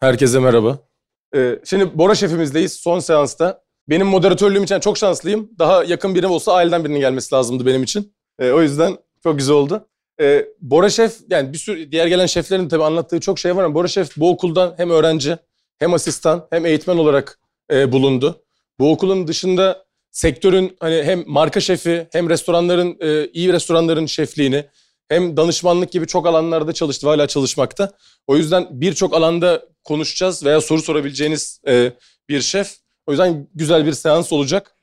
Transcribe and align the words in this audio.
Herkese 0.00 0.38
merhaba. 0.38 0.78
Ee, 1.36 1.58
şimdi 1.64 1.98
Bora 1.98 2.14
şefimizdeyiz 2.14 2.72
son 2.72 2.98
seansta. 2.98 3.62
Benim 3.88 4.06
moderatörlüğüm 4.06 4.64
için 4.64 4.80
çok 4.80 4.98
şanslıyım. 4.98 5.50
Daha 5.58 5.84
yakın 5.84 6.14
birim 6.14 6.30
olsa 6.30 6.52
aileden 6.52 6.84
birinin 6.84 7.00
gelmesi 7.00 7.34
lazımdı 7.34 7.66
benim 7.66 7.82
için. 7.82 8.14
Ee, 8.38 8.50
o 8.50 8.62
yüzden 8.62 8.96
çok 9.22 9.38
güzel 9.38 9.56
oldu. 9.56 9.88
Ee, 10.20 10.46
Bora 10.60 10.90
Şef, 10.90 11.16
yani 11.30 11.52
bir 11.52 11.58
sürü 11.58 11.92
diğer 11.92 12.06
gelen 12.06 12.26
şeflerin 12.26 12.68
tabii 12.68 12.84
anlattığı 12.84 13.20
çok 13.20 13.38
şey 13.38 13.56
var 13.56 13.64
ama 13.64 13.74
Bora 13.74 13.88
Şef 13.88 14.16
bu 14.16 14.30
okuldan 14.30 14.74
hem 14.76 14.90
öğrenci, 14.90 15.36
hem 15.78 15.94
asistan, 15.94 16.46
hem 16.50 16.66
eğitmen 16.66 16.96
olarak 16.96 17.38
e, 17.72 17.92
bulundu. 17.92 18.42
Bu 18.78 18.92
okulun 18.92 19.28
dışında 19.28 19.84
sektörün 20.10 20.76
hani 20.80 21.02
hem 21.02 21.24
marka 21.26 21.60
şefi, 21.60 22.06
hem 22.12 22.30
restoranların, 22.30 22.96
e, 23.00 23.26
iyi 23.26 23.52
restoranların 23.52 24.06
şefliğini, 24.06 24.64
hem 25.08 25.36
danışmanlık 25.36 25.92
gibi 25.92 26.06
çok 26.06 26.26
alanlarda 26.26 26.72
çalıştı 26.72 27.06
ve 27.06 27.10
hala 27.10 27.26
çalışmakta. 27.26 27.92
O 28.26 28.36
yüzden 28.36 28.68
birçok 28.70 29.14
alanda 29.14 29.62
konuşacağız 29.84 30.44
veya 30.44 30.60
soru 30.60 30.82
sorabileceğiniz 30.82 31.60
e, 31.68 31.92
bir 32.28 32.40
şef. 32.40 32.76
O 33.06 33.12
yüzden 33.12 33.48
güzel 33.54 33.86
bir 33.86 33.92
seans 33.92 34.32
olacak. 34.32 34.76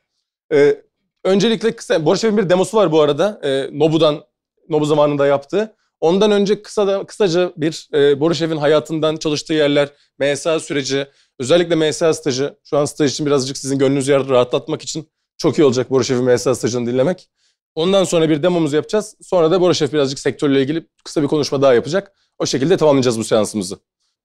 E, 0.52 0.82
öncelikle 1.24 1.76
kısa, 1.76 2.06
Bora 2.06 2.16
Şef'in 2.16 2.38
bir 2.38 2.50
demosu 2.50 2.76
var 2.76 2.92
bu 2.92 3.00
arada. 3.00 3.40
E, 3.42 3.78
Nobu'dan, 3.78 4.24
Nobu 4.68 4.84
zamanında 4.84 5.26
yaptığı. 5.26 5.76
Ondan 6.00 6.30
önce 6.30 6.62
kısa 6.62 6.86
da, 6.86 7.06
kısaca 7.06 7.52
bir 7.56 7.88
e, 7.94 8.20
Bora 8.20 8.34
Şef'in 8.34 8.56
hayatından 8.56 9.16
çalıştığı 9.16 9.54
yerler, 9.54 9.88
MSA 10.18 10.60
süreci, 10.60 11.06
özellikle 11.38 11.74
MSA 11.74 12.14
stajı. 12.14 12.56
Şu 12.64 12.78
an 12.78 12.84
staj 12.84 13.12
için 13.12 13.26
birazcık 13.26 13.58
sizin 13.58 13.78
gönlünüzü 13.78 14.12
rahatlatmak 14.12 14.82
için 14.82 15.08
çok 15.38 15.58
iyi 15.58 15.64
olacak 15.64 15.90
Bora 15.90 16.04
Şef'in 16.04 16.24
MSA 16.24 16.54
stajını 16.54 16.86
dinlemek. 16.86 17.28
Ondan 17.74 18.04
sonra 18.04 18.28
bir 18.28 18.42
demomuzu 18.42 18.76
yapacağız. 18.76 19.16
Sonra 19.22 19.50
da 19.50 19.60
Bora 19.60 19.74
Şef 19.74 19.92
birazcık 19.92 20.18
sektörle 20.18 20.62
ilgili 20.62 20.86
kısa 21.04 21.22
bir 21.22 21.26
konuşma 21.26 21.62
daha 21.62 21.74
yapacak. 21.74 22.12
O 22.38 22.46
şekilde 22.46 22.76
tamamlayacağız 22.76 23.18
bu 23.18 23.24
seansımızı. 23.24 23.78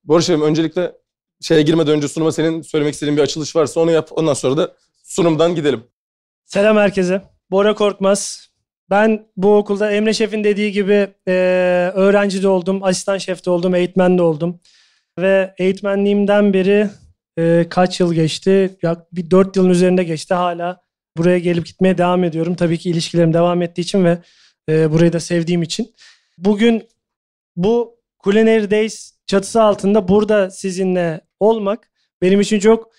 Bora 0.04 0.20
Şef'im 0.20 0.42
öncelikle 0.42 0.92
şeye 1.40 1.62
girmeden 1.62 1.94
önce 1.96 2.08
sunuma 2.08 2.32
senin 2.32 2.62
söylemek 2.62 2.94
istediğin 2.94 3.16
bir 3.16 3.22
açılış 3.22 3.56
varsa 3.56 3.80
onu 3.80 3.90
yap. 3.90 4.08
Ondan 4.10 4.34
sonra 4.34 4.56
da 4.56 4.74
sunumdan 5.04 5.54
gidelim. 5.54 5.82
Selam 6.44 6.76
herkese. 6.76 7.22
Bora 7.50 7.74
Korkmaz. 7.74 8.50
Ben 8.90 9.26
bu 9.36 9.56
okulda 9.56 9.90
Emre 9.90 10.14
Şef'in 10.14 10.44
dediği 10.44 10.72
gibi 10.72 11.08
e, 11.28 11.32
öğrenci 11.94 12.42
de 12.42 12.48
oldum, 12.48 12.84
asistan 12.84 13.18
şef 13.18 13.46
de 13.46 13.50
oldum, 13.50 13.74
eğitmen 13.74 14.18
de 14.18 14.22
oldum. 14.22 14.60
Ve 15.18 15.54
eğitmenliğimden 15.58 16.52
beri 16.52 16.90
e, 17.38 17.66
kaç 17.70 18.00
yıl 18.00 18.14
geçti? 18.14 18.78
Ya, 18.82 19.06
bir 19.12 19.30
dört 19.30 19.56
yılın 19.56 19.70
üzerinde 19.70 20.04
geçti. 20.04 20.34
Hala 20.34 20.82
buraya 21.20 21.38
gelip 21.38 21.66
gitmeye 21.66 21.98
devam 21.98 22.24
ediyorum. 22.24 22.54
Tabii 22.54 22.78
ki 22.78 22.90
ilişkilerim 22.90 23.34
devam 23.34 23.62
ettiği 23.62 23.80
için 23.80 24.04
ve 24.04 24.18
e, 24.68 24.92
burayı 24.92 25.12
da 25.12 25.20
sevdiğim 25.20 25.62
için. 25.62 25.94
Bugün 26.38 26.88
bu 27.56 27.96
Culinary 28.24 28.70
Days 28.70 29.12
çatısı 29.26 29.62
altında 29.62 30.08
burada 30.08 30.50
sizinle 30.50 31.20
olmak 31.40 31.90
benim 32.22 32.40
için 32.40 32.60
çok 32.60 32.90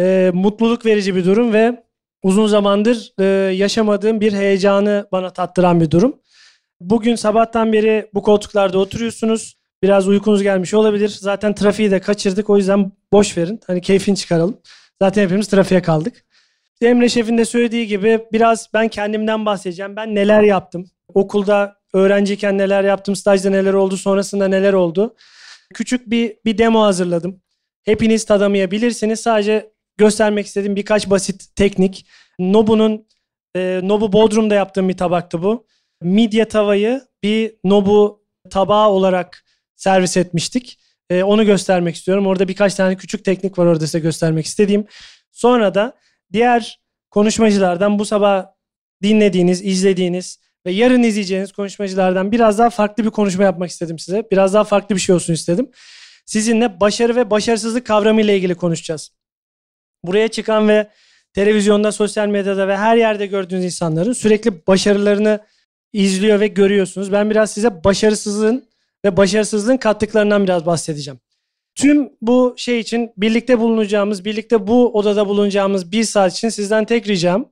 e, 0.00 0.30
mutluluk 0.34 0.86
verici 0.86 1.16
bir 1.16 1.24
durum 1.24 1.52
ve 1.52 1.84
uzun 2.22 2.46
zamandır 2.46 3.12
e, 3.20 3.24
yaşamadığım 3.54 4.20
bir 4.20 4.32
heyecanı 4.32 5.08
bana 5.12 5.30
tattıran 5.30 5.80
bir 5.80 5.90
durum. 5.90 6.20
Bugün 6.80 7.14
sabahtan 7.14 7.72
beri 7.72 8.10
bu 8.14 8.22
koltuklarda 8.22 8.78
oturuyorsunuz. 8.78 9.58
Biraz 9.82 10.08
uykunuz 10.08 10.42
gelmiş 10.42 10.74
olabilir. 10.74 11.08
Zaten 11.08 11.54
trafiği 11.54 11.90
de 11.90 12.00
kaçırdık. 12.00 12.50
O 12.50 12.56
yüzden 12.56 12.92
boş 13.12 13.36
verin. 13.36 13.60
Hani 13.66 13.80
keyfini 13.80 14.16
çıkaralım. 14.16 14.58
Zaten 15.02 15.22
hepimiz 15.22 15.48
trafiğe 15.48 15.82
kaldık. 15.82 16.24
Emre 16.82 17.08
Şef'in 17.08 17.38
de 17.38 17.44
söylediği 17.44 17.86
gibi 17.86 18.20
biraz 18.32 18.68
ben 18.74 18.88
kendimden 18.88 19.46
bahsedeceğim. 19.46 19.96
Ben 19.96 20.14
neler 20.14 20.42
yaptım? 20.42 20.90
Okulda 21.14 21.76
öğrenciyken 21.94 22.58
neler 22.58 22.84
yaptım? 22.84 23.16
Stajda 23.16 23.50
neler 23.50 23.72
oldu? 23.74 23.96
Sonrasında 23.96 24.48
neler 24.48 24.72
oldu? 24.72 25.16
Küçük 25.74 26.10
bir, 26.10 26.36
bir 26.44 26.58
demo 26.58 26.82
hazırladım. 26.82 27.42
Hepiniz 27.84 28.24
tadamayabilirsiniz. 28.24 29.20
Sadece 29.20 29.72
göstermek 29.96 30.46
istediğim 30.46 30.76
birkaç 30.76 31.10
basit 31.10 31.56
teknik. 31.56 32.06
Nobu'nun 32.38 33.06
e, 33.56 33.80
Nobu 33.82 34.12
Bodrum'da 34.12 34.54
yaptığım 34.54 34.88
bir 34.88 34.96
tabaktı 34.96 35.42
bu. 35.42 35.66
Midye 36.02 36.44
tavayı 36.44 37.02
bir 37.22 37.54
Nobu 37.64 38.24
tabağı 38.50 38.88
olarak 38.88 39.44
servis 39.76 40.16
etmiştik. 40.16 40.78
E, 41.10 41.22
onu 41.22 41.44
göstermek 41.44 41.96
istiyorum. 41.96 42.26
Orada 42.26 42.48
birkaç 42.48 42.74
tane 42.74 42.96
küçük 42.96 43.24
teknik 43.24 43.58
var 43.58 43.66
orada 43.66 43.86
size 43.86 43.98
göstermek 43.98 44.46
istediğim. 44.46 44.86
Sonra 45.32 45.74
da 45.74 45.94
diğer 46.32 46.80
konuşmacılardan 47.10 47.98
bu 47.98 48.04
sabah 48.04 48.46
dinlediğiniz, 49.02 49.64
izlediğiniz 49.64 50.40
ve 50.66 50.72
yarın 50.72 51.02
izleyeceğiniz 51.02 51.52
konuşmacılardan 51.52 52.32
biraz 52.32 52.58
daha 52.58 52.70
farklı 52.70 53.04
bir 53.04 53.10
konuşma 53.10 53.44
yapmak 53.44 53.70
istedim 53.70 53.98
size. 53.98 54.24
Biraz 54.30 54.54
daha 54.54 54.64
farklı 54.64 54.94
bir 54.94 55.00
şey 55.00 55.14
olsun 55.14 55.32
istedim. 55.32 55.70
Sizinle 56.26 56.80
başarı 56.80 57.16
ve 57.16 57.30
başarısızlık 57.30 57.86
kavramı 57.86 58.20
ile 58.20 58.36
ilgili 58.36 58.54
konuşacağız. 58.54 59.10
Buraya 60.04 60.28
çıkan 60.28 60.68
ve 60.68 60.90
televizyonda, 61.32 61.92
sosyal 61.92 62.28
medyada 62.28 62.68
ve 62.68 62.76
her 62.76 62.96
yerde 62.96 63.26
gördüğünüz 63.26 63.64
insanların 63.64 64.12
sürekli 64.12 64.66
başarılarını 64.66 65.40
izliyor 65.92 66.40
ve 66.40 66.46
görüyorsunuz. 66.46 67.12
Ben 67.12 67.30
biraz 67.30 67.50
size 67.50 67.84
başarısızlığın 67.84 68.68
ve 69.04 69.16
başarısızlığın 69.16 69.76
kattıklarından 69.76 70.44
biraz 70.44 70.66
bahsedeceğim. 70.66 71.20
Tüm 71.78 72.12
bu 72.22 72.54
şey 72.56 72.80
için 72.80 73.12
birlikte 73.16 73.58
bulunacağımız, 73.58 74.24
birlikte 74.24 74.66
bu 74.66 74.98
odada 74.98 75.28
bulunacağımız 75.28 75.92
bir 75.92 76.04
saat 76.04 76.32
için 76.32 76.48
sizden 76.48 76.84
tek 76.84 77.08
ricam 77.08 77.50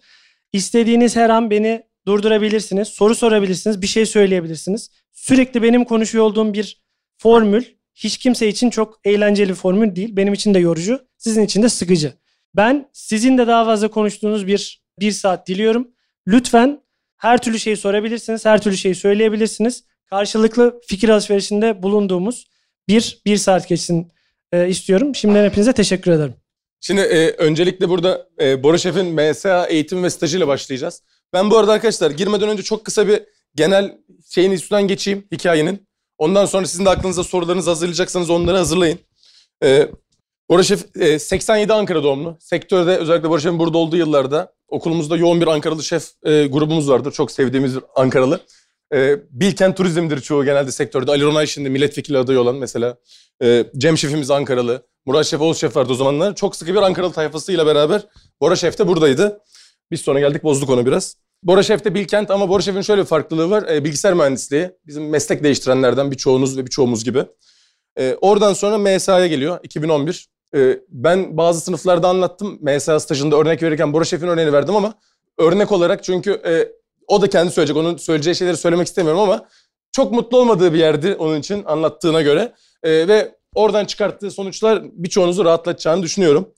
istediğiniz 0.53 1.17
her 1.17 1.31
an 1.31 1.51
beni 1.51 1.83
durdurabilirsiniz, 2.07 2.89
soru 2.89 3.15
sorabilirsiniz, 3.15 3.83
bir 3.83 3.87
şey 3.87 4.07
söyleyebilirsiniz. 4.07 4.91
Sürekli 5.13 5.63
benim 5.63 5.85
konuşuyor 5.85 6.25
olduğum 6.25 6.55
bir 6.55 6.83
formül 7.19 7.65
hiç 7.95 8.19
kimse 8.19 8.49
için 8.49 8.71
çok 8.71 9.01
eğlenceli 9.05 9.49
bir 9.49 9.55
formül 9.55 9.97
değil. 9.97 10.17
Benim 10.17 10.35
için 10.35 10.55
de 10.55 10.59
yorucu, 10.59 11.01
sizin 11.19 11.43
için 11.43 11.63
de 11.63 11.69
sıkıcı. 11.69 12.13
Ben 12.57 12.89
sizin 12.93 13.39
de 13.39 13.47
daha 13.47 13.65
fazla 13.65 13.89
konuştuğunuz 13.89 14.47
bir, 14.47 14.83
bir 15.01 15.13
saat 15.13 15.49
diliyorum. 15.49 15.91
Lütfen 16.27 16.81
her 17.17 17.43
türlü 17.43 17.59
şeyi 17.59 17.77
sorabilirsiniz, 17.77 18.45
her 18.45 18.63
türlü 18.63 18.77
şeyi 18.77 18.95
söyleyebilirsiniz. 18.95 19.85
Karşılıklı 20.07 20.81
fikir 20.87 21.09
alışverişinde 21.09 21.83
bulunduğumuz 21.83 22.47
bir, 22.89 23.23
bir 23.27 23.37
saat 23.37 23.69
geçsin 23.69 24.13
e, 24.53 24.69
istiyorum. 24.69 25.15
Şimdiden 25.15 25.45
hepinize 25.45 25.73
teşekkür 25.73 26.11
ederim. 26.11 26.35
Şimdi 26.81 27.01
e, 27.01 27.31
öncelikle 27.31 27.89
burada 27.89 28.29
e, 28.41 28.63
Bora 28.63 28.79
Şef'in 28.79 29.07
MSA 29.07 29.67
eğitim 29.67 30.05
ve 30.05 30.11
stajıyla 30.11 30.49
başlayacağız. 30.49 31.03
Ben 31.33 31.51
bu 31.51 31.59
arada 31.59 31.73
arkadaşlar 31.73 32.11
girmeden 32.11 32.49
önce 32.49 32.63
çok 32.63 32.85
kısa 32.85 33.09
bir 33.09 33.23
genel 33.55 33.99
şeyin 34.31 34.53
üstünden 34.53 34.89
geçeyim 34.89 35.25
hikayenin. 35.33 35.87
Ondan 36.19 36.47
sonra 36.47 36.67
sizin 36.67 36.85
de 36.85 36.91
aklınıza 36.91 37.25
sorularınızı 37.25 37.71
hazırlayacaksanız 37.71 38.31
onları 38.31 38.57
hazırlayın. 38.57 38.99
E, 39.63 39.89
Bora 40.49 40.63
Şef 40.63 40.97
e, 40.97 41.19
87 41.19 41.73
Ankara 41.73 42.03
doğumlu. 42.03 42.37
Sektörde 42.41 42.97
özellikle 42.97 43.31
Bora 43.31 43.41
Şef'in 43.41 43.59
burada 43.59 43.79
olduğu 43.79 43.97
yıllarda 43.97 44.53
okulumuzda 44.69 45.17
yoğun 45.17 45.41
bir 45.41 45.47
Ankaralı 45.47 45.83
şef 45.83 46.11
e, 46.25 46.47
grubumuz 46.47 46.91
vardır. 46.91 47.13
Çok 47.13 47.31
sevdiğimiz 47.31 47.77
bir 47.77 47.83
Ankaralı. 47.95 48.41
E, 48.95 49.17
Bilkent 49.31 49.77
Turizm'dir 49.77 50.21
çoğu 50.21 50.45
genelde 50.45 50.73
sektörde. 50.73 51.11
Ali 51.11 51.25
Ronay 51.25 51.47
şimdi 51.47 51.71
milletvekili 51.71 52.19
adayı 52.19 52.41
olan 52.41 52.57
mesela. 52.57 52.97
E, 53.43 53.65
Cem 53.79 53.99
Şef'imiz 53.99 54.31
Ankaralı. 54.31 54.83
Murat 55.07 55.27
Şef, 55.27 55.41
Oğuz 55.41 55.59
Şef 55.59 55.77
vardı 55.77 55.93
o 55.93 55.95
zamanlar. 55.95 56.35
Çok 56.35 56.57
sıkı 56.57 56.73
bir 56.73 56.83
Ankaralı 56.83 57.13
tayfasıyla 57.13 57.67
beraber 57.67 58.07
Bora 58.41 58.57
Şef 58.57 58.79
de 58.79 58.89
buradaydı. 58.89 59.41
Biz 59.91 60.01
sonra 60.01 60.21
geldik 60.21 60.45
bozduk 60.45 60.71
onu 60.71 60.87
biraz. 60.87 61.17
Bora 61.43 61.63
Şef 61.63 61.85
de 61.85 61.95
Bilkent 61.95 62.31
ama 62.31 62.49
Bora 62.49 62.63
Şef'in 62.63 62.81
şöyle 62.81 63.01
bir 63.03 63.07
farklılığı 63.07 63.51
var. 63.51 63.63
E, 63.63 63.85
bilgisayar 63.85 64.15
mühendisliği. 64.15 64.71
Bizim 64.87 65.09
meslek 65.09 65.43
değiştirenlerden 65.43 66.11
birçoğunuz 66.11 66.59
ve 66.59 66.67
birçoğumuz 66.67 67.05
gibi. 67.05 67.25
E, 67.99 68.17
oradan 68.21 68.53
sonra 68.53 68.79
MSA'ya 68.79 69.27
geliyor 69.27 69.59
2011. 69.63 70.29
E, 70.57 70.79
ben 70.89 71.37
bazı 71.37 71.61
sınıflarda 71.61 72.09
anlattım. 72.09 72.59
MSA 72.61 73.01
stajında 73.01 73.37
örnek 73.37 73.63
verirken 73.63 73.93
Bora 73.93 74.05
Şef'in 74.05 74.29
örneğini 74.29 74.53
verdim 74.53 74.77
ama 74.77 74.95
örnek 75.39 75.73
olarak 75.73 76.05
çünkü 76.05 76.31
e, 76.31 76.69
o 77.09 77.23
da 77.23 77.31
kendi 77.31 77.51
söyleyecek. 77.51 77.77
Onun 77.77 77.97
söyleyeceği 77.97 78.37
şeyleri 78.37 78.57
söylemek 78.57 78.87
istemiyorum 78.87 79.21
ama 79.21 79.49
çok 79.93 80.13
mutlu 80.13 80.39
olmadığı 80.39 80.73
bir 80.75 80.79
yerdi 80.79 81.15
onun 81.15 81.41
için 81.41 81.65
anlattığına 81.65 82.23
göre. 82.23 82.53
E, 82.83 83.09
ve 83.09 83.35
oradan 83.55 83.85
çıkarttığı 83.85 84.31
sonuçlar 84.31 84.83
birçoğunuzu 84.93 85.45
rahatlatacağını 85.45 86.03
düşünüyorum. 86.03 86.49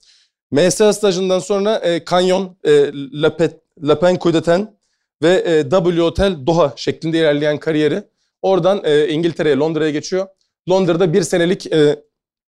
MSA 0.51 0.93
stajından 0.93 1.39
sonra 1.39 1.81
e, 1.83 2.05
Canyon, 2.05 2.57
e, 2.63 2.91
La, 2.93 3.37
Pet, 3.37 3.53
La 3.83 3.99
Pen 3.99 4.19
Kudeten 4.19 4.77
ve 5.21 5.33
e, 5.33 5.69
W 5.69 6.01
Hotel 6.01 6.47
Doha 6.47 6.73
şeklinde 6.75 7.17
ilerleyen 7.17 7.57
kariyeri. 7.57 8.03
Oradan 8.41 8.81
e, 8.83 9.07
İngiltere'ye, 9.07 9.55
Londra'ya 9.55 9.91
geçiyor. 9.91 10.27
Londra'da 10.69 11.13
bir 11.13 11.21
senelik 11.21 11.73
e, 11.73 12.03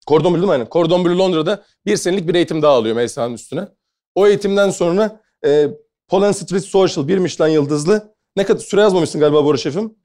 Cordon 0.08 0.36
Bleu? 0.36 0.50
Aynen. 0.50 0.68
Cordon 0.72 1.06
Bleu 1.06 1.18
Londra'da 1.18 1.64
bir 1.86 1.98
senelik 1.98 2.28
bir 2.28 2.36
eğitim 2.36 2.62
daha 2.62 2.74
alıyor 2.74 3.04
MSA'nın 3.04 3.34
üstüne. 3.34 3.68
O 4.16 4.28
eğitimden 4.28 4.70
sonra 4.70 5.22
e, 5.46 5.68
Poland 6.10 6.34
Street 6.34 6.66
Social 6.66 7.08
bir 7.08 7.18
Michelin 7.18 7.52
yıldızlı. 7.52 8.14
Ne 8.36 8.46
kadar 8.46 8.60
süre 8.60 8.82
yazmamışsın 8.82 9.22
galiba 9.22 9.46
Bora 9.46 9.58
Şef'im? 9.58 9.96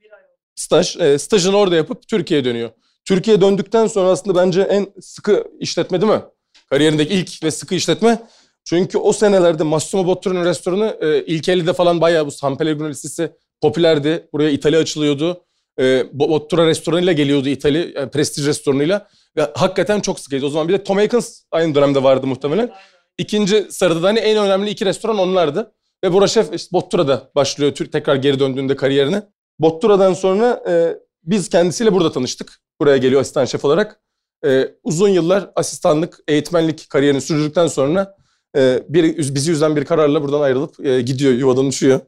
Staj. 0.55 0.97
E, 0.97 1.19
stajını 1.19 1.57
orada 1.57 1.77
yapıp 1.77 2.09
Türkiye'ye 2.09 2.45
dönüyor. 2.45 2.71
Türkiye'ye 3.05 3.41
döndükten 3.41 3.87
sonra 3.87 4.09
aslında 4.09 4.39
bence 4.39 4.61
en 4.61 4.87
sıkı 5.01 5.45
işletme 5.61 6.01
değil 6.01 6.13
mi? 6.13 6.23
Kariyerindeki 6.71 7.15
ilk 7.15 7.43
ve 7.43 7.51
sıkı 7.51 7.75
işletme. 7.75 8.23
Çünkü 8.65 8.99
o 8.99 9.13
senelerde 9.13 9.63
Massimo 9.63 10.07
Bottura'nın 10.07 10.45
restoranı 10.45 10.97
e, 11.01 11.25
ilk 11.25 11.49
50'de 11.49 11.73
falan 11.73 12.01
bayağı 12.01 12.27
bu 12.27 12.31
San 12.31 12.59
Pellegrino 12.59 12.89
listesi 12.89 13.33
popülerdi. 13.61 14.29
Buraya 14.33 14.51
İtalya 14.51 14.81
açılıyordu. 14.81 15.45
E, 15.81 16.07
Bottura 16.13 16.67
restoranıyla 16.67 17.13
geliyordu 17.13 17.49
İtalya, 17.49 17.85
yani 17.95 18.11
prestij 18.11 18.47
restoranıyla. 18.47 19.09
Ve 19.37 19.51
hakikaten 19.55 20.01
çok 20.01 20.21
sıkıydı. 20.21 20.47
O 20.47 20.49
zaman 20.49 20.69
bir 20.69 20.73
de 20.73 20.85
Tom 20.85 20.99
Akins 20.99 21.43
aynı 21.51 21.75
dönemde 21.75 22.03
vardı 22.03 22.27
muhtemelen. 22.27 22.71
İkinci 23.19 23.67
sırada 23.71 24.03
da 24.03 24.09
hani 24.09 24.19
en 24.19 24.39
önemli 24.39 24.71
iki 24.71 24.87
restoran 24.87 25.19
onlardı. 25.19 25.73
Ve 26.05 26.13
Bora 26.13 26.27
Şef 26.27 26.55
işte 26.55 26.73
Bottura'da 26.73 27.31
başlıyor 27.35 27.73
Türk 27.73 27.93
tekrar 27.93 28.17
geri 28.17 28.39
döndüğünde 28.39 28.77
kariyerine. 28.77 29.23
Bottura'dan 29.59 30.15
sonra 30.15 30.63
e, 30.69 30.99
biz 31.23 31.49
kendisiyle 31.49 31.93
burada 31.93 32.13
tanıştık. 32.13 32.61
Buraya 32.81 32.97
geliyor 32.97 33.21
asistan 33.21 33.45
şef 33.45 33.65
olarak. 33.65 34.01
E, 34.47 34.69
uzun 34.83 35.09
yıllar 35.09 35.51
asistanlık, 35.57 36.19
eğitmenlik 36.29 36.91
kariyerini 36.91 37.21
sürdürdükten 37.21 37.67
sonra 37.67 38.17
e, 38.57 38.83
bir, 38.89 39.35
bizi 39.35 39.51
yüzden 39.51 39.77
bir 39.77 39.85
kararla 39.85 40.23
buradan 40.23 40.41
ayrılıp 40.41 40.87
e, 40.87 41.01
gidiyor, 41.01 41.33
yuvadan 41.33 41.67
uçuyor. 41.67 42.01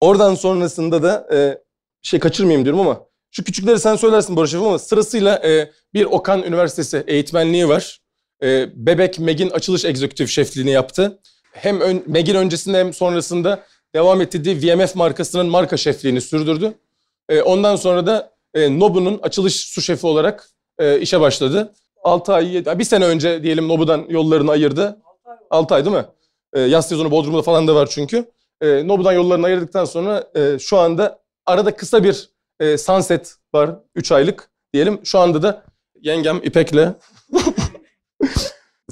Oradan 0.00 0.34
sonrasında 0.34 1.02
da 1.02 1.28
e, 1.32 1.58
şey 2.02 2.20
kaçırmayayım 2.20 2.64
diyorum 2.64 2.80
ama 2.80 3.06
şu 3.30 3.44
küçükleri 3.44 3.78
sen 3.78 3.96
söylersin 3.96 4.36
Şef 4.36 4.66
ama 4.66 4.78
sırasıyla 4.78 5.48
e, 5.48 5.70
bir 5.94 6.04
Okan 6.04 6.42
Üniversitesi 6.42 7.04
eğitmenliği 7.06 7.68
var. 7.68 8.00
E, 8.42 8.68
Bebek 8.86 9.18
Meg'in 9.18 9.50
açılış 9.50 9.84
egzekutif 9.84 10.30
şefliğini 10.30 10.70
yaptı. 10.70 11.20
Hem 11.54 11.80
ön, 11.80 12.02
Meg'in 12.06 12.34
öncesinde 12.34 12.78
hem 12.78 12.92
sonrasında 12.92 13.62
devam 13.94 14.20
ettirdiği 14.20 14.56
VMF 14.62 14.94
markasının 14.94 15.46
marka 15.46 15.76
şefliğini 15.76 16.20
sürdürdü. 16.20 16.74
E, 17.28 17.42
ondan 17.42 17.76
sonra 17.76 18.06
da 18.06 18.32
e, 18.54 18.78
Nobu'nun 18.78 19.18
açılış 19.22 19.54
su 19.56 19.82
şefi 19.82 20.06
olarak 20.06 20.48
e, 20.78 21.00
işe 21.00 21.20
başladı. 21.20 21.72
6 22.02 22.32
ay, 22.32 22.54
yedi- 22.56 22.78
bir 22.78 22.84
sene 22.84 23.04
önce 23.04 23.42
diyelim 23.42 23.68
Nobu'dan 23.68 24.04
yollarını 24.08 24.50
ayırdı. 24.50 24.98
6 25.50 25.74
ay 25.74 25.84
değil 25.84 25.96
mi? 25.96 26.04
E, 26.52 26.60
yaz 26.60 26.88
sezonu 26.88 27.10
Bodrum'da 27.10 27.42
falan 27.42 27.68
da 27.68 27.74
var 27.74 27.88
çünkü. 27.90 28.24
E, 28.60 28.88
Nobu'dan 28.88 29.12
yollarını 29.12 29.46
ayırdıktan 29.46 29.84
sonra 29.84 30.24
e, 30.36 30.58
şu 30.58 30.78
anda 30.78 31.18
arada 31.46 31.76
kısa 31.76 32.04
bir 32.04 32.28
e, 32.60 32.78
sunset 32.78 33.34
var. 33.54 33.70
3 33.94 34.12
aylık 34.12 34.48
diyelim. 34.72 35.00
Şu 35.04 35.18
anda 35.18 35.42
da 35.42 35.62
yengem 36.00 36.40
İpek'le 36.42 36.74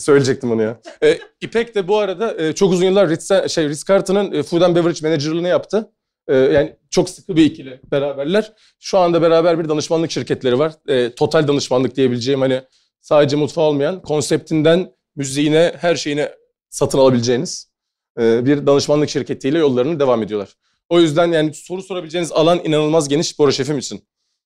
söyleyecektim 0.02 0.50
onu 0.50 0.62
ya. 0.62 0.80
E, 1.02 1.18
İpek 1.40 1.74
de 1.74 1.88
bu 1.88 1.98
arada 1.98 2.42
e, 2.42 2.52
çok 2.52 2.72
uzun 2.72 2.84
yıllar 2.84 3.08
Ritz, 3.08 3.52
şey, 3.52 3.68
Ritz 3.68 3.84
Carlton'ın 3.90 4.32
e, 4.32 4.42
Food 4.42 4.60
and 4.60 4.76
Beverage 4.76 4.98
Manager'lığını 5.02 5.48
yaptı. 5.48 5.92
E, 6.28 6.36
yani 6.36 6.76
çok 6.90 7.10
sıkı 7.10 7.36
bir 7.36 7.44
ikili 7.44 7.80
beraberler. 7.90 8.52
Şu 8.80 8.98
anda 8.98 9.22
beraber 9.22 9.58
bir 9.58 9.68
danışmanlık 9.68 10.10
şirketleri 10.10 10.58
var. 10.58 10.72
E, 10.88 11.14
total 11.14 11.48
danışmanlık 11.48 11.96
diyebileceğim 11.96 12.40
hani 12.40 12.62
sadece 13.00 13.36
mutfağı 13.36 13.64
olmayan 13.64 14.02
konseptinden 14.02 14.92
müziğine 15.16 15.72
her 15.78 15.96
şeyine 15.96 16.32
satın 16.70 16.98
alabileceğiniz 16.98 17.72
e, 18.20 18.46
bir 18.46 18.66
danışmanlık 18.66 19.10
şirketiyle 19.10 19.58
yollarını 19.58 20.00
devam 20.00 20.22
ediyorlar. 20.22 20.48
O 20.88 21.00
yüzden 21.00 21.32
yani 21.32 21.54
soru 21.54 21.82
sorabileceğiniz 21.82 22.32
alan 22.32 22.60
inanılmaz 22.64 23.08
geniş 23.08 23.38
Bora 23.38 23.52
Şef'im 23.52 23.78
için. 23.78 24.04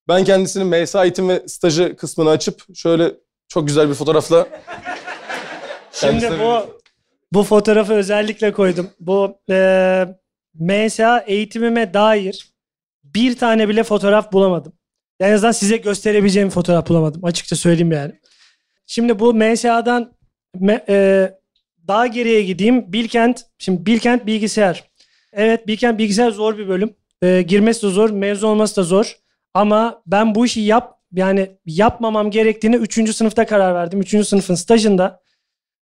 Ben 0.09 0.25
kendisinin 0.25 0.83
MSA 0.83 1.05
eğitim 1.05 1.29
ve 1.29 1.43
stajı 1.49 1.97
kısmını 1.97 2.31
açıp 2.31 2.77
şöyle 2.77 3.15
çok 3.49 3.67
güzel 3.67 3.89
bir 3.89 3.95
fotoğrafla 3.95 4.47
Şimdi 6.01 6.31
bu 6.31 6.81
bu 7.33 7.43
fotoğrafı 7.43 7.93
özellikle 7.93 8.53
koydum. 8.53 8.91
Bu 9.01 9.39
e, 9.51 10.07
MSA 10.55 11.19
eğitimime 11.19 11.95
dair 11.95 12.53
bir 13.05 13.39
tane 13.39 13.69
bile 13.69 13.83
fotoğraf 13.85 14.33
bulamadım. 14.33 14.73
En 15.21 15.33
azından 15.33 15.53
size 15.53 15.77
gösterebileceğim 15.77 16.51
fotoğraf 16.51 16.89
bulamadım. 16.89 17.25
Açıkça 17.25 17.57
söyleyeyim 17.57 17.93
yani. 17.93 18.13
Şimdi 18.87 19.19
bu 19.19 19.35
MSA'dan 19.35 20.13
e, 20.89 21.31
daha 21.89 22.07
geriye 22.07 22.43
gideyim. 22.43 22.93
Bilkent, 22.93 23.43
şimdi 23.59 23.87
Bilkent 23.87 24.27
bilgisayar. 24.27 24.85
Evet 25.33 25.67
Bilkent 25.67 25.99
bilgisayar 25.99 26.31
zor 26.31 26.59
bir 26.59 26.69
bölüm. 26.69 26.95
E, 27.23 27.43
girmesi 27.43 27.87
de 27.87 27.91
zor, 27.91 28.11
mezun 28.11 28.49
olması 28.49 28.77
da 28.77 28.83
zor. 28.83 29.17
Ama 29.55 30.03
ben 30.07 30.35
bu 30.35 30.47
işi 30.47 30.61
yap 30.61 30.99
yani 31.13 31.51
yapmamam 31.67 32.31
gerektiğini 32.31 32.77
3. 32.77 33.15
sınıfta 33.15 33.47
karar 33.47 33.75
verdim. 33.75 34.01
3. 34.01 34.27
sınıfın 34.27 34.55
stajında. 34.55 35.21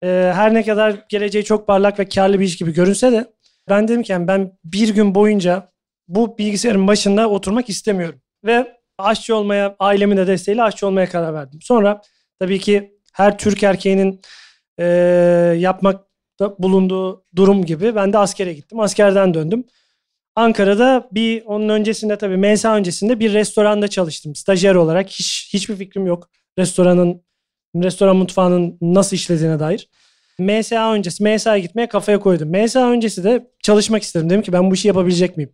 Ee, 0.02 0.32
her 0.34 0.54
ne 0.54 0.64
kadar 0.64 1.04
geleceği 1.08 1.44
çok 1.44 1.66
parlak 1.66 1.98
ve 1.98 2.08
karlı 2.08 2.40
bir 2.40 2.44
iş 2.44 2.56
gibi 2.56 2.72
görünse 2.72 3.12
de 3.12 3.32
ben 3.68 3.88
dedim 3.88 4.02
ki 4.02 4.12
yani 4.12 4.28
ben 4.28 4.58
bir 4.64 4.94
gün 4.94 5.14
boyunca 5.14 5.68
bu 6.08 6.38
bilgisayarın 6.38 6.86
başında 6.86 7.30
oturmak 7.30 7.68
istemiyorum. 7.68 8.20
Ve 8.44 8.78
aşçı 8.98 9.36
olmaya, 9.36 9.76
ailemin 9.78 10.16
de 10.16 10.26
desteğiyle 10.26 10.62
aşçı 10.62 10.86
olmaya 10.86 11.08
karar 11.08 11.34
verdim. 11.34 11.60
Sonra 11.62 12.02
tabii 12.38 12.58
ki 12.58 12.98
her 13.12 13.38
Türk 13.38 13.62
erkeğinin 13.62 14.20
e, 14.78 14.84
yapmakta 15.58 16.54
bulunduğu 16.58 17.24
durum 17.36 17.64
gibi 17.64 17.94
ben 17.94 18.12
de 18.12 18.18
askere 18.18 18.52
gittim. 18.52 18.80
Askerden 18.80 19.34
döndüm. 19.34 19.64
Ankara'da 20.36 21.08
bir 21.12 21.44
onun 21.44 21.68
öncesinde 21.68 22.18
tabii 22.18 22.36
MSA 22.36 22.74
öncesinde 22.74 23.20
bir 23.20 23.32
restoranda 23.32 23.88
çalıştım. 23.88 24.34
Stajyer 24.34 24.74
olarak 24.74 25.08
hiç 25.08 25.50
hiçbir 25.52 25.76
fikrim 25.76 26.06
yok. 26.06 26.30
Restoranın 26.58 27.22
restoran 27.82 28.16
mutfağının 28.16 28.78
nasıl 28.80 29.16
işlediğine 29.16 29.58
dair. 29.58 29.88
MSA 30.38 30.92
öncesi, 30.92 31.24
MSA'ya 31.24 31.58
gitmeye 31.58 31.88
kafaya 31.88 32.20
koydum. 32.20 32.50
MSA 32.50 32.90
öncesi 32.90 33.24
de 33.24 33.50
çalışmak 33.62 34.02
istedim. 34.02 34.30
Dedim 34.30 34.42
ki 34.42 34.52
ben 34.52 34.70
bu 34.70 34.74
işi 34.74 34.88
yapabilecek 34.88 35.36
miyim? 35.36 35.52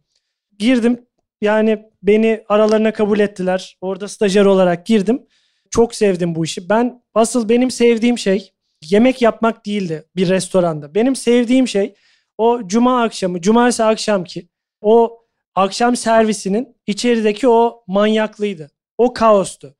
Girdim. 0.58 1.06
Yani 1.40 1.82
beni 2.02 2.44
aralarına 2.48 2.92
kabul 2.92 3.20
ettiler. 3.20 3.76
Orada 3.80 4.08
stajyer 4.08 4.44
olarak 4.44 4.86
girdim. 4.86 5.22
Çok 5.70 5.94
sevdim 5.94 6.34
bu 6.34 6.44
işi. 6.44 6.68
Ben 6.68 7.02
asıl 7.14 7.48
benim 7.48 7.70
sevdiğim 7.70 8.18
şey 8.18 8.52
yemek 8.90 9.22
yapmak 9.22 9.66
değildi 9.66 10.04
bir 10.16 10.28
restoranda. 10.28 10.94
Benim 10.94 11.16
sevdiğim 11.16 11.68
şey 11.68 11.94
o 12.38 12.60
cuma 12.66 13.02
akşamı, 13.02 13.40
cumartesi 13.40 13.84
akşamki 13.84 14.48
o 14.80 15.18
akşam 15.54 15.96
servisinin 15.96 16.76
içerideki 16.86 17.48
o 17.48 17.84
manyaklıydı. 17.86 18.70
O 18.98 19.12
kaostu. 19.12 19.74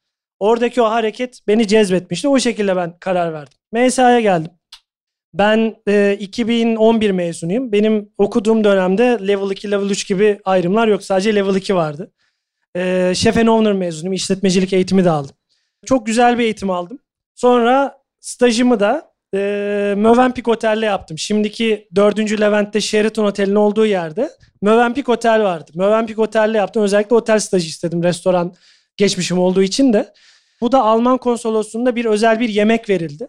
Oradaki 0.45 0.83
o 0.83 0.91
hareket 0.91 1.41
beni 1.49 1.69
cezbetmişti. 1.69 2.29
O 2.29 2.39
şekilde 2.39 2.77
ben 2.77 2.99
karar 3.01 3.33
verdim. 3.33 3.59
MSA'ya 3.73 4.21
geldim. 4.21 4.51
Ben 5.35 5.77
e, 5.89 6.17
2011 6.21 7.11
mezunuyum. 7.11 7.73
Benim 7.73 8.09
okuduğum 8.19 8.65
dönemde 8.65 9.19
level 9.29 9.51
2, 9.51 9.71
level 9.71 9.91
3 9.91 10.07
gibi 10.07 10.41
ayrımlar 10.45 10.89
yok. 10.89 11.03
Sadece 11.05 11.35
level 11.35 11.55
2 11.55 11.75
vardı. 11.75 12.13
E, 12.77 13.13
Chef 13.15 13.37
and 13.37 13.49
Owner 13.49 13.73
mezunuyum. 13.73 14.13
İşletmecilik 14.13 14.73
eğitimi 14.73 15.05
de 15.05 15.11
aldım. 15.11 15.37
Çok 15.87 16.07
güzel 16.07 16.39
bir 16.39 16.45
eğitim 16.45 16.71
aldım. 16.71 16.99
Sonra 17.35 17.99
stajımı 18.21 18.81
da 18.81 19.13
e, 19.35 19.39
Mövenpick 19.97 20.49
Otel'de 20.49 20.87
yaptım. 20.87 21.19
Şimdiki 21.19 21.89
4. 21.95 22.41
Levent'te 22.41 22.81
Sheraton 22.81 23.25
Otel'in 23.25 23.55
olduğu 23.55 23.87
yerde 23.87 24.31
Mövenpick 24.63 25.09
Otel 25.09 25.43
vardı. 25.43 25.71
Mövenpick 25.75 26.19
Otel'de 26.19 26.59
yaptım. 26.59 26.83
Özellikle 26.83 27.17
otel 27.17 27.39
stajı 27.39 27.69
istedim 27.69 28.03
restoran 28.03 28.55
geçmişim 28.97 29.39
olduğu 29.39 29.63
için 29.63 29.93
de. 29.93 30.13
Bu 30.65 30.73
da 30.73 30.83
Alman 30.83 31.19
konsolosluğunda 31.19 31.97
bir 31.97 32.05
özel 32.05 32.41
bir 32.41 32.49
yemek 32.49 32.89
verildi. 32.89 33.29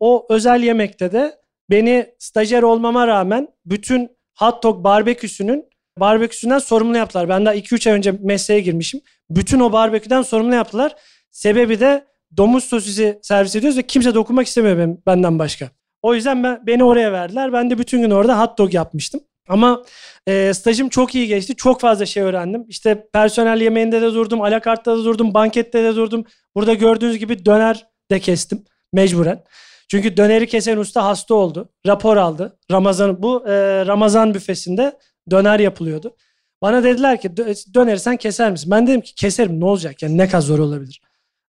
O 0.00 0.26
özel 0.30 0.62
yemekte 0.62 1.12
de 1.12 1.36
beni 1.70 2.06
stajyer 2.18 2.62
olmama 2.62 3.06
rağmen 3.06 3.48
bütün 3.64 4.10
hot 4.38 4.62
dog 4.62 4.84
barbeküsünün 4.84 5.64
barbeküsünden 6.00 6.58
sorumlu 6.58 6.96
yaptılar. 6.96 7.28
Ben 7.28 7.46
daha 7.46 7.54
2-3 7.54 7.90
ay 7.90 7.96
önce 7.96 8.12
mesleğe 8.20 8.60
girmişim. 8.60 9.00
Bütün 9.30 9.60
o 9.60 9.72
barbeküden 9.72 10.22
sorumlu 10.22 10.54
yaptılar. 10.54 10.96
Sebebi 11.30 11.80
de 11.80 12.04
domuz 12.36 12.64
sosisi 12.64 13.18
servis 13.22 13.56
ediyoruz 13.56 13.78
ve 13.78 13.82
kimse 13.82 14.14
dokunmak 14.14 14.46
istemiyor 14.46 14.78
benim, 14.78 15.02
benden 15.06 15.38
başka. 15.38 15.70
O 16.02 16.14
yüzden 16.14 16.42
ben, 16.42 16.66
beni 16.66 16.84
oraya 16.84 17.12
verdiler. 17.12 17.52
Ben 17.52 17.70
de 17.70 17.78
bütün 17.78 18.02
gün 18.02 18.10
orada 18.10 18.40
hot 18.40 18.58
dog 18.58 18.74
yapmıştım. 18.74 19.20
Ama 19.48 19.82
e, 20.26 20.54
stajım 20.54 20.88
çok 20.88 21.14
iyi 21.14 21.26
geçti. 21.26 21.56
Çok 21.56 21.80
fazla 21.80 22.06
şey 22.06 22.22
öğrendim. 22.22 22.64
İşte 22.68 23.08
personel 23.12 23.60
yemeğinde 23.60 24.02
de 24.02 24.12
durdum, 24.14 24.42
alakartta 24.42 24.98
da 24.98 25.04
durdum, 25.04 25.34
bankette 25.34 25.84
de 25.84 25.96
durdum. 25.96 26.24
Burada 26.54 26.74
gördüğünüz 26.74 27.18
gibi 27.18 27.46
döner 27.46 27.86
de 28.10 28.20
kestim 28.20 28.64
mecburen. 28.92 29.44
Çünkü 29.88 30.16
döneri 30.16 30.46
kesen 30.46 30.76
usta 30.76 31.04
hasta 31.04 31.34
oldu. 31.34 31.68
Rapor 31.86 32.16
aldı. 32.16 32.58
Ramazan 32.70 33.22
bu 33.22 33.48
e, 33.48 33.52
Ramazan 33.86 34.34
büfesinde 34.34 34.98
döner 35.30 35.60
yapılıyordu. 35.60 36.16
Bana 36.62 36.84
dediler 36.84 37.20
ki 37.20 37.28
"Dö- 37.28 37.74
döneri 37.74 38.00
sen 38.00 38.16
keser 38.16 38.50
misin? 38.50 38.70
Ben 38.70 38.86
dedim 38.86 39.00
ki 39.00 39.14
keserim 39.14 39.60
ne 39.60 39.64
olacak 39.64 40.02
yani 40.02 40.18
ne 40.18 40.26
kadar 40.28 40.40
zor 40.40 40.58
olabilir. 40.58 41.00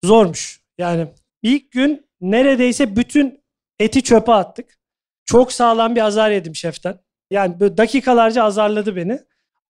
Zormuş. 0.06 0.62
Yani 0.78 1.08
ilk 1.42 1.72
gün 1.72 2.06
neredeyse 2.22 2.96
bütün 2.96 3.44
eti 3.80 4.04
çöpe 4.04 4.32
attık. 4.32 4.78
Çok 5.26 5.52
sağlam 5.54 5.96
bir 5.96 6.02
azar 6.02 6.32
yedim 6.32 6.56
şeften. 6.56 7.00
Yani 7.34 7.60
böyle 7.60 7.78
dakikalarca 7.78 8.44
azarladı 8.44 8.96
beni. 8.96 9.20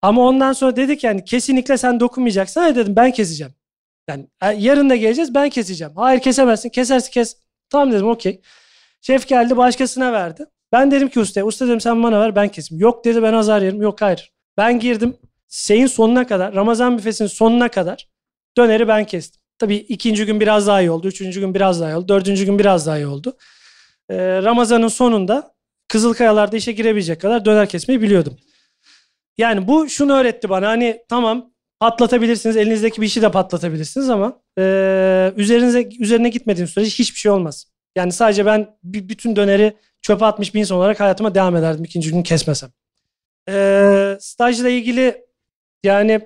Ama 0.01 0.27
ondan 0.27 0.53
sonra 0.53 0.75
dedik 0.75 1.03
yani 1.03 1.25
kesinlikle 1.25 1.77
sen 1.77 1.99
dokunmayacaksın. 1.99 2.61
Hayır 2.61 2.75
dedim 2.75 2.95
ben 2.95 3.11
keseceğim. 3.11 3.53
Yani 4.09 4.27
yarın 4.57 4.89
da 4.89 4.95
geleceğiz 4.95 5.33
ben 5.33 5.49
keseceğim. 5.49 5.93
Hayır 5.95 6.21
kesemezsin. 6.21 6.69
Kesersin 6.69 7.11
kes. 7.11 7.37
Tamam 7.69 7.91
dedim 7.91 8.07
okey. 8.07 8.41
Şef 9.01 9.27
geldi 9.27 9.57
başkasına 9.57 10.13
verdi. 10.13 10.45
Ben 10.71 10.91
dedim 10.91 11.09
ki 11.09 11.19
ustaya 11.19 11.45
usta 11.45 11.67
dedim 11.67 11.81
sen 11.81 12.03
bana 12.03 12.19
ver 12.21 12.35
ben 12.35 12.49
keseyim. 12.49 12.81
Yok 12.81 13.05
dedi 13.05 13.23
ben 13.23 13.33
azar 13.33 13.61
yerim. 13.61 13.81
Yok 13.81 14.01
hayır. 14.01 14.31
Ben 14.57 14.79
girdim. 14.79 15.17
Şeyin 15.49 15.87
sonuna 15.87 16.27
kadar 16.27 16.55
Ramazan 16.55 16.97
büfesinin 16.97 17.27
sonuna 17.29 17.69
kadar 17.69 18.07
döneri 18.57 18.87
ben 18.87 19.05
kestim. 19.05 19.41
Tabii 19.57 19.75
ikinci 19.75 20.25
gün 20.25 20.39
biraz 20.39 20.67
daha 20.67 20.81
iyi 20.81 20.91
oldu. 20.91 21.07
Üçüncü 21.07 21.39
gün 21.39 21.53
biraz 21.53 21.81
daha 21.81 21.91
iyi 21.91 21.95
oldu. 21.95 22.07
Dördüncü 22.07 22.45
gün 22.45 22.59
biraz 22.59 22.87
daha 22.87 22.97
iyi 22.97 23.07
oldu. 23.07 23.37
Ee, 24.09 24.43
Ramazan'ın 24.43 24.87
sonunda 24.87 25.53
Kızılkayalar'da 25.87 26.57
işe 26.57 26.71
girebilecek 26.71 27.21
kadar 27.21 27.45
döner 27.45 27.69
kesmeyi 27.69 28.01
biliyordum. 28.01 28.37
Yani 29.37 29.67
bu 29.67 29.89
şunu 29.89 30.13
öğretti 30.13 30.49
bana 30.49 30.67
hani 30.67 31.01
tamam 31.09 31.51
patlatabilirsiniz. 31.79 32.57
Elinizdeki 32.57 33.01
bir 33.01 33.07
işi 33.07 33.21
de 33.21 33.31
patlatabilirsiniz 33.31 34.09
ama 34.09 34.41
e, 34.59 34.63
üzerinize 35.35 35.89
üzerine 35.99 36.29
gitmediğiniz 36.29 36.71
sürece 36.71 36.89
hiçbir 36.89 37.19
şey 37.19 37.31
olmaz. 37.31 37.65
Yani 37.95 38.11
sadece 38.11 38.45
ben 38.45 38.77
bütün 38.83 39.35
döneri 39.35 39.73
çöpe 40.01 40.25
atmış 40.25 40.53
bir 40.53 40.59
insan 40.59 40.77
olarak 40.77 40.99
hayatıma 40.99 41.35
devam 41.35 41.55
ederdim 41.55 41.83
ikinci 41.83 42.11
gün 42.11 42.23
kesmesem. 42.23 42.69
E, 43.49 44.17
stajla 44.19 44.69
ilgili 44.69 45.25
yani 45.83 46.21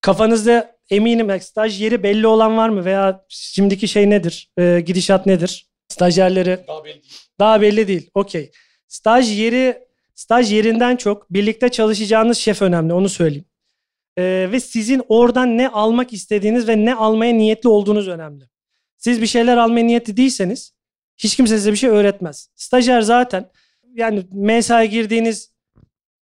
kafanızda 0.00 0.76
eminim 0.90 1.40
staj 1.40 1.82
yeri 1.82 2.02
belli 2.02 2.26
olan 2.26 2.56
var 2.56 2.68
mı 2.68 2.84
veya 2.84 3.24
şimdiki 3.28 3.88
şey 3.88 4.10
nedir? 4.10 4.50
E, 4.58 4.80
gidişat 4.86 5.26
nedir? 5.26 5.66
Stajyerleri 5.88 6.58
Daha 6.68 6.84
belli 6.84 6.92
değil. 6.94 7.12
daha 7.38 7.60
belli 7.60 7.88
değil. 7.88 8.10
Okey. 8.14 8.50
Staj 8.88 9.40
yeri 9.40 9.84
staj 10.14 10.52
yerinden 10.52 10.96
çok 10.96 11.32
birlikte 11.32 11.68
çalışacağınız 11.68 12.38
şef 12.38 12.62
önemli 12.62 12.92
onu 12.92 13.08
söyleyeyim. 13.08 13.44
Ee, 14.18 14.48
ve 14.52 14.60
sizin 14.60 15.02
oradan 15.08 15.58
ne 15.58 15.68
almak 15.68 16.12
istediğiniz 16.12 16.68
ve 16.68 16.84
ne 16.84 16.94
almaya 16.94 17.32
niyetli 17.32 17.68
olduğunuz 17.68 18.08
önemli. 18.08 18.44
Siz 18.96 19.22
bir 19.22 19.26
şeyler 19.26 19.56
almaya 19.56 19.84
niyetli 19.84 20.16
değilseniz 20.16 20.74
hiç 21.16 21.36
kimse 21.36 21.56
size 21.56 21.72
bir 21.72 21.76
şey 21.76 21.90
öğretmez. 21.90 22.48
Stajyer 22.54 23.00
zaten 23.00 23.50
yani 23.94 24.26
mesaiye 24.32 24.86
girdiğiniz 24.86 25.54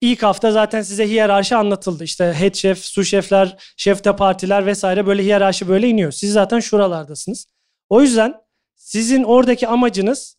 ilk 0.00 0.23
hafta 0.23 0.52
zaten 0.52 0.82
size 0.82 1.09
hiyerarşi 1.09 1.56
anlatıldı. 1.56 2.04
İşte 2.04 2.32
head 2.32 2.54
chef, 2.54 2.78
su 2.78 3.04
şefler, 3.04 3.56
şefte 3.76 4.16
partiler 4.16 4.66
vesaire 4.66 5.06
böyle 5.06 5.23
hiyerarşi 5.23 5.68
böyle 5.68 5.88
iniyor. 5.88 6.12
Siz 6.12 6.32
zaten 6.32 6.61
şuralardasınız. 6.61 7.47
O 7.88 8.02
yüzden 8.02 8.35
sizin 8.75 9.23
oradaki 9.23 9.68
amacınız 9.68 10.37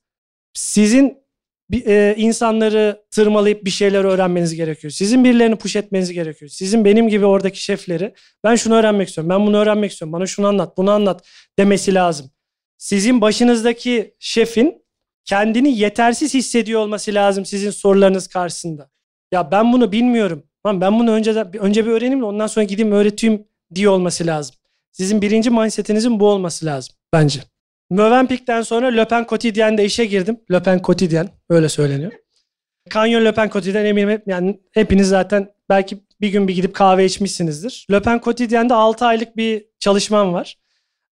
sizin 0.53 1.22
bir- 1.71 1.85
e, 1.85 2.15
insanları 2.17 3.01
tırmalayıp 3.11 3.65
bir 3.65 3.69
şeyler 3.69 4.03
öğrenmeniz 4.03 4.55
gerekiyor. 4.55 4.91
Sizin 4.91 5.23
birilerini 5.23 5.55
push 5.55 5.75
etmeniz 5.75 6.11
gerekiyor. 6.11 6.49
Sizin 6.49 6.85
benim 6.85 7.09
gibi 7.09 7.25
oradaki 7.25 7.63
şefleri 7.63 8.13
ben 8.43 8.55
şunu 8.55 8.75
öğrenmek 8.75 9.07
istiyorum, 9.07 9.29
ben 9.29 9.47
bunu 9.47 9.57
öğrenmek 9.57 9.91
istiyorum, 9.91 10.13
bana 10.13 10.25
şunu 10.25 10.47
anlat, 10.47 10.77
bunu 10.77 10.91
anlat 10.91 11.27
demesi 11.59 11.93
lazım. 11.93 12.31
Sizin 12.77 13.21
başınızdaki 13.21 14.15
şefin 14.19 14.83
kendini 15.25 15.77
yetersiz 15.77 16.33
hissediyor 16.33 16.81
olması 16.81 17.13
lazım 17.13 17.45
sizin 17.45 17.69
sorularınız 17.71 18.27
karşısında. 18.27 18.89
Ya 19.31 19.51
ben 19.51 19.73
bunu 19.73 19.91
bilmiyorum. 19.91 20.43
Lan 20.65 20.81
ben 20.81 20.99
bunu 20.99 21.11
önceden 21.11 21.57
önce 21.57 21.85
bir 21.85 21.91
öğreneyim 21.91 22.21
de 22.21 22.25
ondan 22.25 22.47
sonra 22.47 22.63
gideyim 22.63 22.91
öğreteyim 22.91 23.47
diye 23.75 23.89
olması 23.89 24.27
lazım. 24.27 24.55
Sizin 24.91 25.21
birinci 25.21 25.49
mindsetinizin 25.49 26.19
bu 26.19 26.27
olması 26.27 26.65
lazım 26.65 26.95
bence. 27.13 27.39
Mövenpik'ten 27.89 28.61
sonra 28.61 28.87
Le 28.87 29.07
Pen 29.07 29.23
Quotidien'de 29.27 29.85
işe 29.85 30.05
girdim. 30.05 30.39
Le 30.51 30.63
Pen 30.63 30.81
Quotidien 30.81 31.29
öyle 31.49 31.69
söyleniyor. 31.69 32.11
Canyon 32.93 33.25
Le 33.25 33.31
Pen 33.33 33.49
Quotidien 33.49 33.85
eminim 33.85 34.09
hep, 34.09 34.27
yani 34.27 34.59
hepiniz 34.71 35.07
zaten 35.09 35.53
belki 35.69 35.97
bir 36.21 36.27
gün 36.29 36.47
bir 36.47 36.55
gidip 36.55 36.73
kahve 36.73 37.05
içmişsinizdir. 37.05 37.87
Le 37.91 38.01
Pen 38.01 38.19
Quotidien'de 38.21 38.73
6 38.73 39.05
aylık 39.05 39.37
bir 39.37 39.65
çalışmam 39.79 40.33
var. 40.33 40.57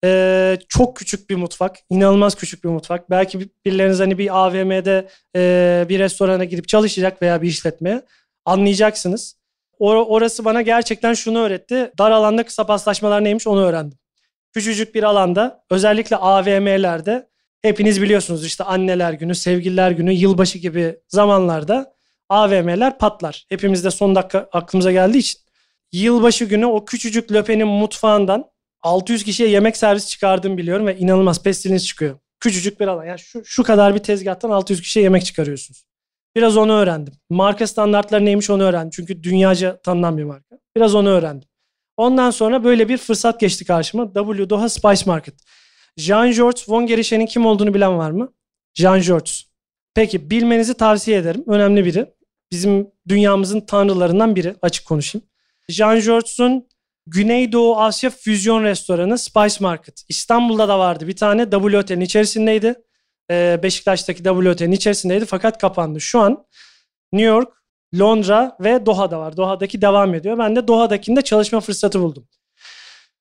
Ee, 0.04 0.58
çok 0.68 0.96
küçük 0.96 1.30
bir 1.30 1.34
mutfak. 1.36 1.76
inanılmaz 1.90 2.34
küçük 2.34 2.64
bir 2.64 2.68
mutfak. 2.68 3.10
Belki 3.10 3.40
bir- 3.40 3.50
birileriniz 3.64 4.00
hani 4.00 4.18
bir 4.18 4.38
AVM'de 4.38 5.08
e, 5.36 5.86
bir 5.88 5.98
restorana 5.98 6.44
gidip 6.44 6.68
çalışacak 6.68 7.22
veya 7.22 7.42
bir 7.42 7.48
işletmeye 7.48 8.02
anlayacaksınız. 8.44 9.36
Or- 9.80 10.04
orası 10.08 10.44
bana 10.44 10.62
gerçekten 10.62 11.14
şunu 11.14 11.38
öğretti. 11.38 11.92
Dar 11.98 12.10
alanda 12.10 12.42
kısa 12.42 12.66
paslaşmalar 12.66 13.24
neymiş 13.24 13.46
onu 13.46 13.62
öğrendim. 13.64 13.98
Küçücük 14.52 14.94
bir 14.94 15.02
alanda 15.02 15.64
özellikle 15.70 16.16
AVM'lerde 16.16 17.28
hepiniz 17.62 18.02
biliyorsunuz 18.02 18.46
işte 18.46 18.64
anneler 18.64 19.12
günü, 19.12 19.34
sevgililer 19.34 19.90
günü, 19.90 20.12
yılbaşı 20.12 20.58
gibi 20.58 20.98
zamanlarda 21.08 21.94
AVM'ler 22.28 22.98
patlar. 22.98 23.46
Hepimiz 23.48 23.84
de 23.84 23.90
son 23.90 24.14
dakika 24.14 24.48
aklımıza 24.52 24.92
geldiği 24.92 25.18
için. 25.18 25.40
Yılbaşı 25.92 26.44
günü 26.44 26.66
o 26.66 26.84
küçücük 26.84 27.32
löpenin 27.32 27.66
mutfağından 27.66 28.50
600 28.82 29.24
kişiye 29.24 29.48
yemek 29.48 29.76
servisi 29.76 30.08
çıkardığımı 30.08 30.58
biliyorum 30.58 30.86
ve 30.86 30.98
inanılmaz 30.98 31.42
pestiliniz 31.42 31.86
çıkıyor. 31.86 32.18
Küçücük 32.40 32.80
bir 32.80 32.88
alan. 32.88 33.04
Yani 33.04 33.18
şu, 33.18 33.44
şu 33.44 33.62
kadar 33.62 33.94
bir 33.94 33.98
tezgahtan 33.98 34.50
600 34.50 34.80
kişiye 34.80 35.02
yemek 35.02 35.24
çıkarıyorsunuz. 35.24 35.84
Biraz 36.36 36.56
onu 36.56 36.72
öğrendim. 36.72 37.14
Marka 37.30 37.66
standartları 37.66 38.24
neymiş 38.24 38.50
onu 38.50 38.62
öğrendim. 38.62 38.90
Çünkü 38.90 39.22
dünyaca 39.22 39.80
tanınan 39.80 40.18
bir 40.18 40.24
marka. 40.24 40.58
Biraz 40.76 40.94
onu 40.94 41.08
öğrendim. 41.08 41.48
Ondan 42.00 42.30
sonra 42.30 42.64
böyle 42.64 42.88
bir 42.88 42.98
fırsat 42.98 43.40
geçti 43.40 43.64
karşıma. 43.64 44.12
W 44.14 44.50
Doha 44.50 44.68
Spice 44.68 45.02
Market. 45.06 45.34
Jean-Georges 45.98 46.68
Von 46.68 46.86
Gerichen'in 46.86 47.26
kim 47.26 47.46
olduğunu 47.46 47.74
bilen 47.74 47.98
var 47.98 48.10
mı? 48.10 48.32
Jean-Georges. 48.74 49.42
Peki 49.94 50.30
bilmenizi 50.30 50.74
tavsiye 50.74 51.18
ederim. 51.18 51.44
Önemli 51.46 51.84
biri. 51.84 52.06
Bizim 52.52 52.90
dünyamızın 53.08 53.60
tanrılarından 53.60 54.36
biri. 54.36 54.54
Açık 54.62 54.86
konuşayım. 54.86 55.26
Jean-Georges'un 55.68 56.68
Güneydoğu 57.06 57.80
Asya 57.80 58.10
Füzyon 58.10 58.64
Restoranı 58.64 59.18
Spice 59.18 59.56
Market. 59.60 60.04
İstanbul'da 60.08 60.68
da 60.68 60.78
vardı. 60.78 61.06
Bir 61.06 61.16
tane 61.16 61.50
W 61.50 61.78
Otel'in 61.78 62.00
içerisindeydi. 62.00 62.74
Ee, 63.30 63.60
Beşiktaş'taki 63.62 64.22
W 64.22 64.50
Otel'in 64.50 64.72
içerisindeydi 64.72 65.26
fakat 65.26 65.58
kapandı. 65.58 66.00
Şu 66.00 66.20
an 66.20 66.44
New 67.12 67.28
York, 67.28 67.59
Londra 67.98 68.56
ve 68.60 68.86
Doha'da 68.86 69.18
var. 69.18 69.36
Doha'daki 69.36 69.82
devam 69.82 70.14
ediyor. 70.14 70.38
Ben 70.38 70.56
de 70.56 70.68
Doha'dakinde 70.68 71.22
çalışma 71.22 71.60
fırsatı 71.60 72.00
buldum. 72.00 72.28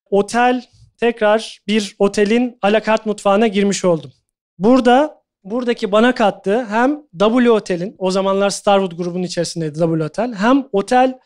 Otel 0.09 0.63
tekrar 0.97 1.59
bir 1.67 1.95
otelin 1.99 2.57
alakart 2.61 3.05
mutfağına 3.05 3.47
girmiş 3.47 3.85
oldum. 3.85 4.11
Burada 4.57 5.23
buradaki 5.43 5.91
bana 5.91 6.15
kattığı 6.15 6.65
hem 6.65 7.01
W 7.19 7.51
Otel'in 7.51 7.95
o 7.97 8.11
zamanlar 8.11 8.49
Starwood 8.49 8.91
grubunun 8.91 9.23
içerisindeydi 9.23 9.79
W 9.79 10.03
Otel 10.03 10.33
hem 10.33 10.67
otel 10.71 11.19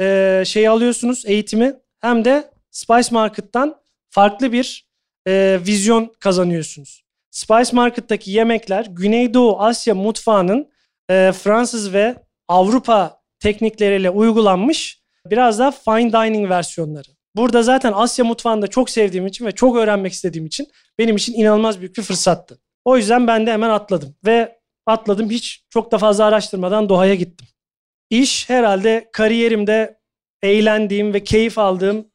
e, 0.00 0.42
şeyi 0.46 0.70
alıyorsunuz 0.70 1.22
eğitimi 1.26 1.74
hem 2.00 2.24
de 2.24 2.50
Spice 2.70 3.08
Market'tan 3.10 3.76
farklı 4.10 4.52
bir 4.52 4.88
e, 5.28 5.58
vizyon 5.66 6.12
kazanıyorsunuz. 6.20 7.04
Spice 7.30 7.70
Market'taki 7.72 8.30
yemekler 8.30 8.86
Güneydoğu 8.90 9.60
Asya 9.60 9.94
mutfağının 9.94 10.70
e, 11.10 11.32
Fransız 11.32 11.92
ve 11.92 12.14
Avrupa 12.48 13.20
teknikleriyle 13.40 14.10
uygulanmış 14.10 15.02
biraz 15.26 15.58
daha 15.58 15.70
fine 15.70 16.12
dining 16.12 16.50
versiyonları. 16.50 17.08
Burada 17.36 17.62
zaten 17.62 17.92
Asya 17.96 18.24
mutfağını 18.24 18.62
da 18.62 18.66
çok 18.66 18.90
sevdiğim 18.90 19.26
için 19.26 19.46
ve 19.46 19.52
çok 19.52 19.76
öğrenmek 19.76 20.12
istediğim 20.12 20.46
için 20.46 20.68
benim 20.98 21.16
için 21.16 21.34
inanılmaz 21.34 21.80
büyük 21.80 21.96
bir 21.96 22.02
fırsattı. 22.02 22.60
O 22.84 22.96
yüzden 22.96 23.26
ben 23.26 23.46
de 23.46 23.52
hemen 23.52 23.70
atladım 23.70 24.16
ve 24.26 24.58
atladım 24.86 25.30
hiç 25.30 25.64
çok 25.70 25.92
da 25.92 25.98
fazla 25.98 26.24
araştırmadan 26.24 26.88
Doha'ya 26.88 27.14
gittim. 27.14 27.46
İş 28.10 28.48
herhalde 28.50 29.08
kariyerimde 29.12 30.00
eğlendiğim 30.42 31.14
ve 31.14 31.24
keyif 31.24 31.58
aldığım 31.58 32.08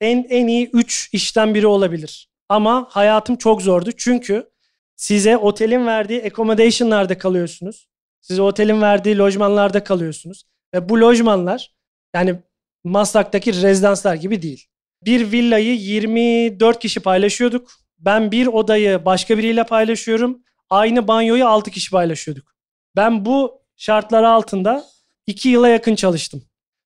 en 0.00 0.26
en 0.30 0.46
iyi 0.46 0.70
3 0.72 1.10
işten 1.12 1.54
biri 1.54 1.66
olabilir. 1.66 2.28
Ama 2.48 2.86
hayatım 2.90 3.36
çok 3.36 3.62
zordu 3.62 3.90
çünkü 3.96 4.50
size 4.96 5.36
otelin 5.36 5.86
verdiği 5.86 6.22
accommodation'larda 6.24 7.18
kalıyorsunuz. 7.18 7.88
Size 8.24 8.42
otelin 8.42 8.80
verdiği 8.80 9.18
lojmanlarda 9.18 9.84
kalıyorsunuz. 9.84 10.44
Ve 10.74 10.88
bu 10.88 11.00
lojmanlar 11.00 11.74
yani 12.14 12.42
Maslak'taki 12.84 13.62
rezidanslar 13.62 14.14
gibi 14.14 14.42
değil. 14.42 14.66
Bir 15.02 15.32
villayı 15.32 15.74
24 15.74 16.78
kişi 16.78 17.00
paylaşıyorduk. 17.00 17.70
Ben 17.98 18.32
bir 18.32 18.46
odayı 18.46 19.04
başka 19.04 19.38
biriyle 19.38 19.64
paylaşıyorum. 19.64 20.42
Aynı 20.70 21.08
banyoyu 21.08 21.46
6 21.46 21.70
kişi 21.70 21.90
paylaşıyorduk. 21.90 22.54
Ben 22.96 23.24
bu 23.24 23.62
şartlar 23.76 24.22
altında 24.22 24.84
2 25.26 25.48
yıla 25.48 25.68
yakın 25.68 25.94
çalıştım. 25.94 26.42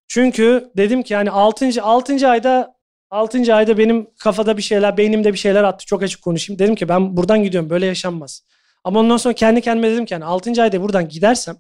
Çünkü 0.09 0.71
dedim 0.77 1.03
ki 1.03 1.13
yani 1.15 1.31
6. 1.31 1.83
6. 1.83 2.29
ayda 2.29 2.75
6. 3.11 3.55
ayda 3.55 3.79
benim 3.79 4.11
kafada 4.19 4.57
bir 4.57 4.63
şeyler, 4.63 4.97
beynimde 4.97 5.33
bir 5.33 5.39
şeyler 5.39 5.65
attı. 5.65 5.87
Çok 5.87 6.03
açık 6.03 6.23
konuşayım. 6.23 6.59
Dedim 6.59 6.75
ki 6.75 6.89
ben 6.89 7.17
buradan 7.17 7.43
gidiyorum. 7.43 7.71
Böyle 7.71 7.87
yaşanmaz. 7.87 8.43
Ama 8.85 9.01
ondan 9.01 9.17
sonra 9.17 9.35
kendi 9.35 9.61
kendime 9.61 9.91
dedim 9.91 10.05
ki 10.05 10.15
yani 10.15 10.25
6. 10.25 10.63
ayda 10.63 10.83
buradan 10.83 11.09
gidersem 11.09 11.57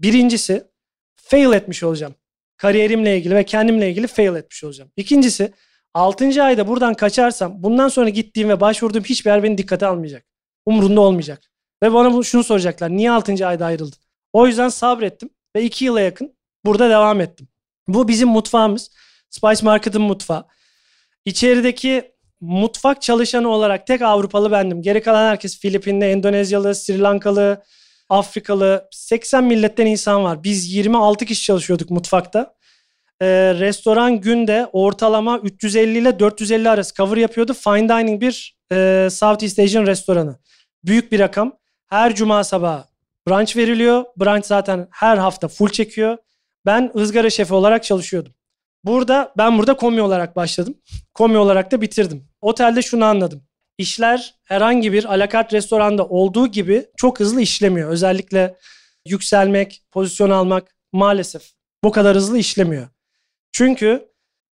birincisi 0.00 0.64
fail 1.16 1.52
etmiş 1.52 1.82
olacağım. 1.82 2.14
Kariyerimle 2.56 3.18
ilgili 3.18 3.34
ve 3.34 3.44
kendimle 3.44 3.90
ilgili 3.90 4.06
fail 4.06 4.36
etmiş 4.36 4.64
olacağım. 4.64 4.90
İkincisi 4.96 5.52
6. 5.94 6.42
ayda 6.42 6.68
buradan 6.68 6.94
kaçarsam 6.94 7.62
bundan 7.62 7.88
sonra 7.88 8.08
gittiğim 8.08 8.48
ve 8.48 8.60
başvurduğum 8.60 9.04
hiçbir 9.04 9.30
yer 9.30 9.42
beni 9.42 9.58
dikkate 9.58 9.86
almayacak. 9.86 10.26
Umurunda 10.66 11.00
olmayacak. 11.00 11.42
Ve 11.82 11.92
bana 11.92 12.22
şunu 12.22 12.44
soracaklar. 12.44 12.90
Niye 12.90 13.10
6. 13.10 13.46
ayda 13.46 13.66
ayrıldın? 13.66 13.98
O 14.32 14.46
yüzden 14.46 14.68
sabrettim 14.68 15.30
ve 15.56 15.62
2 15.62 15.84
yıla 15.84 16.00
yakın 16.00 16.36
burada 16.64 16.90
devam 16.90 17.20
ettim. 17.20 17.48
Bu 17.88 18.08
bizim 18.08 18.28
mutfağımız. 18.28 18.90
Spice 19.30 19.64
Market'ın 19.64 20.02
mutfağı. 20.02 20.46
İçerideki 21.24 22.11
mutfak 22.42 23.02
çalışanı 23.02 23.48
olarak 23.48 23.86
tek 23.86 24.02
Avrupalı 24.02 24.50
bendim. 24.50 24.82
Geri 24.82 25.02
kalan 25.02 25.28
herkes 25.28 25.58
Filipinli, 25.58 26.04
Endonezyalı, 26.04 26.74
Sri 26.74 27.00
Lankalı, 27.00 27.62
Afrikalı. 28.08 28.88
80 28.90 29.44
milletten 29.44 29.86
insan 29.86 30.24
var. 30.24 30.44
Biz 30.44 30.74
26 30.74 31.24
kişi 31.24 31.42
çalışıyorduk 31.42 31.90
mutfakta. 31.90 32.54
Ee, 33.20 33.26
restoran 33.58 34.20
günde 34.20 34.68
ortalama 34.72 35.38
350 35.38 35.98
ile 35.98 36.18
450 36.18 36.70
arası 36.70 36.94
cover 36.94 37.16
yapıyordu. 37.16 37.54
Fine 37.54 37.88
dining 37.88 38.22
bir 38.22 38.56
e, 38.72 39.08
Southeast 39.10 39.58
Asian 39.58 39.86
restoranı. 39.86 40.36
Büyük 40.84 41.12
bir 41.12 41.18
rakam. 41.18 41.52
Her 41.88 42.14
cuma 42.14 42.44
sabahı 42.44 42.84
brunch 43.28 43.56
veriliyor. 43.56 44.04
Brunch 44.16 44.46
zaten 44.46 44.88
her 44.90 45.16
hafta 45.16 45.48
full 45.48 45.68
çekiyor. 45.68 46.16
Ben 46.66 46.92
ızgara 46.96 47.30
şefi 47.30 47.54
olarak 47.54 47.84
çalışıyordum. 47.84 48.34
Burada 48.84 49.32
ben 49.38 49.58
burada 49.58 49.76
komi 49.76 50.02
olarak 50.02 50.36
başladım. 50.36 50.74
Komi 51.14 51.38
olarak 51.38 51.72
da 51.72 51.80
bitirdim. 51.80 52.28
Otelde 52.40 52.82
şunu 52.82 53.04
anladım. 53.04 53.42
İşler 53.78 54.34
herhangi 54.44 54.92
bir 54.92 55.04
alakart 55.04 55.52
restoranda 55.52 56.06
olduğu 56.06 56.46
gibi 56.46 56.86
çok 56.96 57.20
hızlı 57.20 57.40
işlemiyor. 57.40 57.90
Özellikle 57.90 58.56
yükselmek, 59.06 59.82
pozisyon 59.90 60.30
almak 60.30 60.76
maalesef 60.92 61.42
bu 61.84 61.90
kadar 61.92 62.16
hızlı 62.16 62.38
işlemiyor. 62.38 62.88
Çünkü 63.52 64.08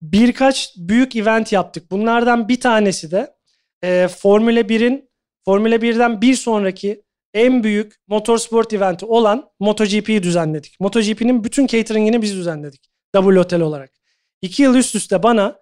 birkaç 0.03 0.75
büyük 0.77 1.17
event 1.17 1.53
yaptık. 1.53 1.91
Bunlardan 1.91 2.49
bir 2.49 2.61
tanesi 2.61 3.11
de 3.11 3.35
e, 3.83 4.09
Formula 4.09 4.61
1'in 4.61 5.11
Formula 5.45 5.75
1'den 5.77 6.21
bir 6.21 6.35
sonraki 6.35 7.03
en 7.35 7.65
büyük 7.65 7.95
motorsport 8.09 8.73
eventi 8.73 9.07
olan 9.07 9.51
MotoGP'yi 9.61 10.23
düzenledik. 10.23 10.81
MotoGP'nin 10.81 11.45
bütün 11.45 11.67
cateringini 11.67 12.23
biz 12.23 12.35
düzenledik. 12.35 12.91
Double 13.15 13.39
Hotel 13.39 13.61
olarak. 13.61 13.96
İki 14.43 14.63
yıl 14.63 14.75
üst 14.75 14.95
üste 14.95 15.23
bana 15.23 15.59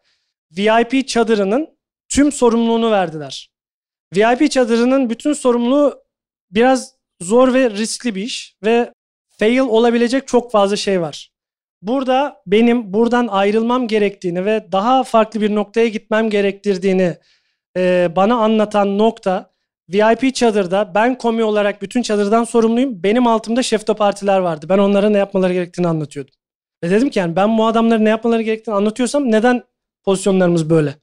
VIP 0.57 1.09
çadırının 1.09 1.69
tüm 2.09 2.33
sorumluluğunu 2.33 2.90
verdiler. 2.90 3.50
VIP 4.16 4.50
çadırının 4.50 5.11
bütün 5.11 5.33
sorumluluğu 5.33 6.02
biraz 6.50 6.95
zor 7.21 7.54
ve 7.54 7.71
riskli 7.71 8.14
bir 8.14 8.23
iş 8.23 8.57
ve 8.64 8.93
fail 9.38 9.59
olabilecek 9.59 10.28
çok 10.28 10.52
fazla 10.52 10.76
şey 10.76 11.00
var. 11.00 11.33
Burada 11.83 12.43
benim 12.47 12.93
buradan 12.93 13.26
ayrılmam 13.26 13.88
gerektiğini 13.88 14.45
ve 14.45 14.69
daha 14.73 15.04
farklı 15.04 15.40
bir 15.40 15.54
noktaya 15.54 15.88
gitmem 15.88 16.31
gerektirdiğini 16.31 17.16
e, 17.76 18.12
bana 18.16 18.35
anlatan 18.35 18.99
nokta 18.99 19.54
VIP 19.88 20.35
çadırda 20.35 20.95
ben 20.95 21.19
komi 21.19 21.45
olarak 21.45 21.83
bütün 21.83 22.02
çadırdan 22.02 22.45
sorumluyum. 22.45 23.02
Benim 23.02 23.26
altımda 23.26 23.62
şefto 23.62 23.95
partiler 23.95 24.38
vardı. 24.38 24.66
Ben 24.69 24.78
onlara 24.78 25.09
ne 25.09 25.19
yapmaları 25.19 25.52
gerektiğini 25.52 25.88
anlatıyordum. 25.88 26.35
Ve 26.85 26.90
dedim 26.90 27.11
ki 27.11 27.19
yani 27.19 27.37
ben 27.37 27.59
bu 27.59 27.66
adamlara 27.66 27.99
ne 27.99 28.09
yapmaları 28.09 28.43
gerektiğini 28.43 28.75
anlatıyorsam 28.75 29.31
neden 29.31 29.62
pozisyonlarımız 30.02 30.71
böyle? 30.71 30.95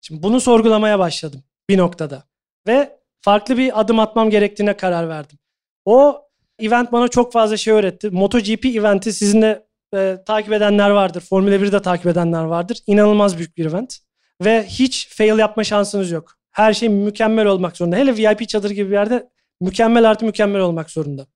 Şimdi 0.00 0.22
bunu 0.22 0.40
sorgulamaya 0.40 0.98
başladım 0.98 1.42
bir 1.68 1.78
noktada. 1.78 2.24
Ve 2.66 2.98
farklı 3.20 3.58
bir 3.58 3.80
adım 3.80 3.98
atmam 3.98 4.30
gerektiğine 4.30 4.76
karar 4.76 5.08
verdim. 5.08 5.38
O 5.84 6.22
event 6.58 6.92
bana 6.92 7.08
çok 7.08 7.32
fazla 7.32 7.56
şey 7.56 7.74
öğretti. 7.74 8.10
MotoGP 8.10 8.66
eventi 8.66 9.12
sizin 9.12 9.42
de 9.42 9.66
e, 9.94 10.18
takip 10.26 10.52
edenler 10.52 10.90
vardır. 10.90 11.20
Formula 11.20 11.54
1'de 11.54 11.82
takip 11.82 12.06
edenler 12.06 12.44
vardır. 12.44 12.78
İnanılmaz 12.86 13.38
büyük 13.38 13.56
bir 13.56 13.66
event. 13.66 13.98
Ve 14.44 14.66
hiç 14.66 15.08
fail 15.08 15.38
yapma 15.38 15.64
şansınız 15.64 16.10
yok. 16.10 16.36
Her 16.50 16.74
şey 16.74 16.88
mükemmel 16.88 17.46
olmak 17.46 17.76
zorunda. 17.76 17.96
Hele 17.96 18.16
VIP 18.16 18.48
çadır 18.48 18.70
gibi 18.70 18.88
bir 18.90 18.94
yerde 18.94 19.30
mükemmel 19.60 20.10
artı 20.10 20.24
mükemmel 20.24 20.60
olmak 20.60 20.90
zorunda. 20.90 21.26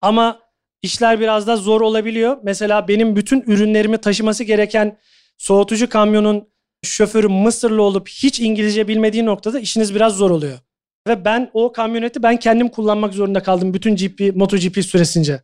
Ama 0.00 0.40
işler 0.82 1.20
biraz 1.20 1.46
da 1.46 1.56
zor 1.56 1.80
olabiliyor. 1.80 2.36
Mesela 2.42 2.88
benim 2.88 3.16
bütün 3.16 3.40
ürünlerimi 3.40 3.98
taşıması 3.98 4.44
gereken 4.44 4.98
soğutucu 5.38 5.88
kamyonun 5.88 6.48
şoförü 6.84 7.28
Mısırlı 7.28 7.82
olup 7.82 8.08
hiç 8.08 8.40
İngilizce 8.40 8.88
bilmediği 8.88 9.24
noktada 9.24 9.60
işiniz 9.60 9.94
biraz 9.94 10.16
zor 10.16 10.30
oluyor. 10.30 10.58
Ve 11.08 11.24
ben 11.24 11.50
o 11.54 11.72
kamyoneti 11.72 12.22
ben 12.22 12.36
kendim 12.36 12.68
kullanmak 12.68 13.14
zorunda 13.14 13.42
kaldım 13.42 13.74
bütün 13.74 13.96
GP, 13.96 14.36
MotoGP 14.36 14.84
süresince. 14.84 15.42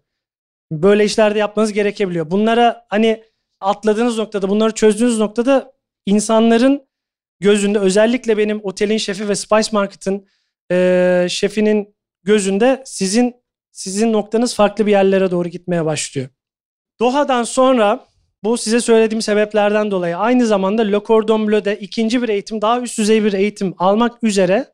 Böyle 0.72 1.04
işlerde 1.04 1.38
yapmanız 1.38 1.72
gerekebiliyor. 1.72 2.30
Bunlara 2.30 2.86
hani 2.88 3.24
atladığınız 3.60 4.18
noktada, 4.18 4.48
bunları 4.48 4.74
çözdüğünüz 4.74 5.18
noktada 5.18 5.72
insanların 6.06 6.86
gözünde 7.40 7.78
özellikle 7.78 8.38
benim 8.38 8.60
otelin 8.62 8.96
şefi 8.96 9.28
ve 9.28 9.34
Spice 9.34 9.68
Market'ın 9.72 10.26
e, 10.70 11.26
şefinin 11.30 11.96
gözünde 12.24 12.82
sizin 12.86 13.41
sizin 13.72 14.12
noktanız 14.12 14.54
farklı 14.54 14.86
bir 14.86 14.90
yerlere 14.90 15.30
doğru 15.30 15.48
gitmeye 15.48 15.84
başlıyor. 15.84 16.28
Doha'dan 17.00 17.42
sonra 17.42 18.06
bu 18.44 18.56
size 18.58 18.80
söylediğim 18.80 19.22
sebeplerden 19.22 19.90
dolayı 19.90 20.16
aynı 20.16 20.46
zamanda 20.46 20.82
Le 20.82 21.00
Cordon 21.06 21.48
Bleu'de 21.48 21.78
ikinci 21.78 22.22
bir 22.22 22.28
eğitim, 22.28 22.62
daha 22.62 22.80
üst 22.80 22.98
düzey 22.98 23.24
bir 23.24 23.32
eğitim 23.32 23.74
almak 23.78 24.24
üzere 24.24 24.72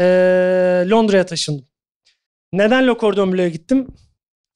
e, 0.00 0.04
Londra'ya 0.90 1.26
taşındım. 1.26 1.66
Neden 2.52 2.86
Le 2.86 2.94
Cordon 3.00 3.32
Bleu'ya 3.32 3.48
gittim? 3.48 3.88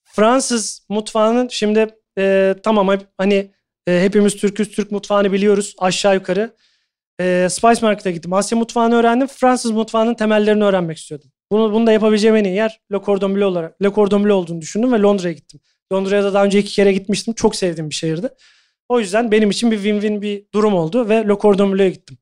Fransız 0.05 0.87
mutfağının 0.89 1.49
şimdi 1.49 1.87
e, 2.19 2.55
tamam 2.63 2.99
hani 3.19 3.51
e, 3.89 4.01
hepimiz 4.03 4.37
Türk'üz, 4.37 4.71
Türk 4.71 4.91
mutfağını 4.91 5.33
biliyoruz 5.33 5.75
aşağı 5.79 6.15
yukarı. 6.15 6.57
E, 7.21 7.49
Spice 7.51 7.87
Market'a 7.87 8.11
gittim. 8.11 8.33
Asya 8.33 8.59
mutfağını 8.59 8.95
öğrendim. 8.95 9.27
Fransız 9.27 9.71
mutfağının 9.71 10.15
temellerini 10.15 10.65
öğrenmek 10.65 10.99
istiyordum. 10.99 11.33
Bunu, 11.53 11.73
bunu 11.73 11.87
da 11.87 11.93
yapabileceğim 11.93 12.37
en 12.37 12.45
iyi 12.45 12.55
yer 12.55 12.81
Le 12.93 13.01
Cordon 13.05 13.37
Bleu 13.37 13.47
olarak. 13.47 13.83
Le 13.83 13.91
Cordon 13.91 14.25
Bleu 14.25 14.35
olduğunu 14.35 14.61
düşündüm 14.61 14.93
ve 14.93 15.01
Londra'ya 15.01 15.35
gittim. 15.35 15.61
Londra'ya 15.93 16.25
da 16.25 16.35
daha 16.35 16.45
önce 16.45 16.59
iki 16.59 16.73
kere 16.73 16.93
gitmiştim. 16.93 17.35
Çok 17.35 17.57
sevdiğim 17.57 17.91
bir 17.91 17.95
şehirdi. 17.95 18.29
O 18.89 19.01
yüzden 19.01 19.33
benim 19.33 19.51
için 19.51 19.71
bir 19.71 19.79
win-win 19.79 20.23
bir 20.23 20.45
durum 20.55 20.75
oldu 20.75 21.09
ve 21.09 21.29
Le 21.29 21.39
Cordon 21.41 21.73
Bleu'ya 21.73 21.91
gittim. 21.91 22.19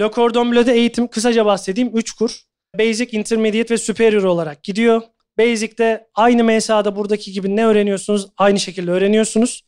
Le 0.00 0.10
Cordon 0.14 0.52
Bleu'da 0.52 0.72
eğitim 0.72 1.08
kısaca 1.08 1.46
bahsedeyim. 1.46 1.96
3 1.96 2.12
kur. 2.12 2.40
Basic, 2.78 3.18
Intermediate 3.18 3.74
ve 3.74 3.78
Superior 3.78 4.24
olarak 4.24 4.62
gidiyor. 4.62 5.02
Basic'te 5.38 6.06
aynı 6.14 6.44
MSA'da 6.44 6.96
buradaki 6.96 7.32
gibi 7.32 7.56
ne 7.56 7.66
öğreniyorsunuz 7.66 8.26
aynı 8.36 8.60
şekilde 8.60 8.90
öğreniyorsunuz. 8.90 9.62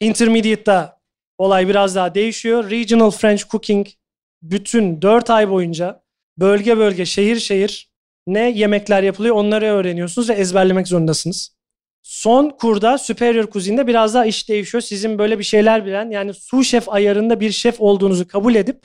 Intermediate'da 0.00 1.00
olay 1.38 1.68
biraz 1.68 1.94
daha 1.94 2.14
değişiyor. 2.14 2.70
Regional 2.70 3.10
French 3.10 3.42
Cooking 3.50 3.86
bütün 4.42 5.02
4 5.02 5.30
ay 5.30 5.50
boyunca 5.50 6.02
bölge 6.38 6.78
bölge, 6.78 7.04
şehir 7.04 7.36
şehir 7.36 7.90
ne 8.28 8.50
yemekler 8.50 9.02
yapılıyor 9.02 9.34
onları 9.34 9.66
öğreniyorsunuz 9.66 10.28
ve 10.28 10.32
ezberlemek 10.32 10.88
zorundasınız. 10.88 11.58
Son 12.02 12.50
kurda 12.50 12.98
Superior 12.98 13.50
Cuisine'de 13.50 13.86
biraz 13.86 14.14
daha 14.14 14.26
iş 14.26 14.48
değişiyor. 14.48 14.80
Sizin 14.82 15.18
böyle 15.18 15.38
bir 15.38 15.44
şeyler 15.44 15.86
bilen 15.86 16.10
yani 16.10 16.34
su 16.34 16.64
şef 16.64 16.88
ayarında 16.88 17.40
bir 17.40 17.50
şef 17.50 17.80
olduğunuzu 17.80 18.28
kabul 18.28 18.54
edip 18.54 18.84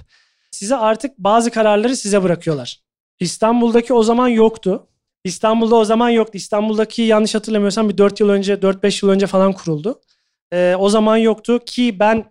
size 0.51 0.75
artık 0.75 1.17
bazı 1.17 1.51
kararları 1.51 1.95
size 1.95 2.23
bırakıyorlar. 2.23 2.79
İstanbul'daki 3.19 3.93
o 3.93 4.03
zaman 4.03 4.27
yoktu. 4.27 4.87
İstanbul'da 5.23 5.75
o 5.75 5.85
zaman 5.85 6.09
yoktu. 6.09 6.31
İstanbul'daki 6.37 7.01
yanlış 7.01 7.35
hatırlamıyorsam 7.35 7.89
bir 7.89 7.97
4 7.97 8.19
yıl 8.19 8.29
önce, 8.29 8.53
4-5 8.53 9.05
yıl 9.05 9.11
önce 9.11 9.27
falan 9.27 9.53
kuruldu. 9.53 10.01
Ee, 10.53 10.75
o 10.79 10.89
zaman 10.89 11.17
yoktu 11.17 11.59
ki 11.65 11.99
ben 11.99 12.25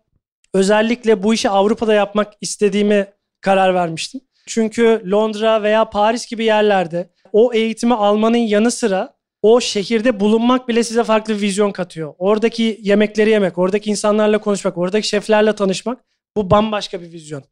özellikle 0.54 1.22
bu 1.22 1.34
işi 1.34 1.50
Avrupa'da 1.50 1.94
yapmak 1.94 2.32
istediğimi 2.40 3.06
karar 3.40 3.74
vermiştim. 3.74 4.20
Çünkü 4.46 5.02
Londra 5.10 5.62
veya 5.62 5.90
Paris 5.90 6.26
gibi 6.26 6.44
yerlerde 6.44 7.10
o 7.32 7.52
eğitimi 7.54 7.94
almanın 7.94 8.36
yanı 8.36 8.70
sıra 8.70 9.14
o 9.42 9.60
şehirde 9.60 10.20
bulunmak 10.20 10.68
bile 10.68 10.84
size 10.84 11.04
farklı 11.04 11.34
bir 11.34 11.40
vizyon 11.40 11.70
katıyor. 11.70 12.14
Oradaki 12.18 12.78
yemekleri 12.82 13.30
yemek, 13.30 13.58
oradaki 13.58 13.90
insanlarla 13.90 14.38
konuşmak, 14.38 14.78
oradaki 14.78 15.08
şeflerle 15.08 15.54
tanışmak 15.54 16.04
bu 16.36 16.50
bambaşka 16.50 17.00
bir 17.00 17.12
vizyon. 17.12 17.44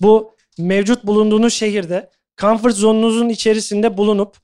Bu 0.00 0.34
mevcut 0.58 1.04
bulunduğunuz 1.04 1.54
şehirde 1.54 2.10
comfort 2.40 2.74
zonunuzun 2.74 3.28
içerisinde 3.28 3.96
bulunup 3.96 4.36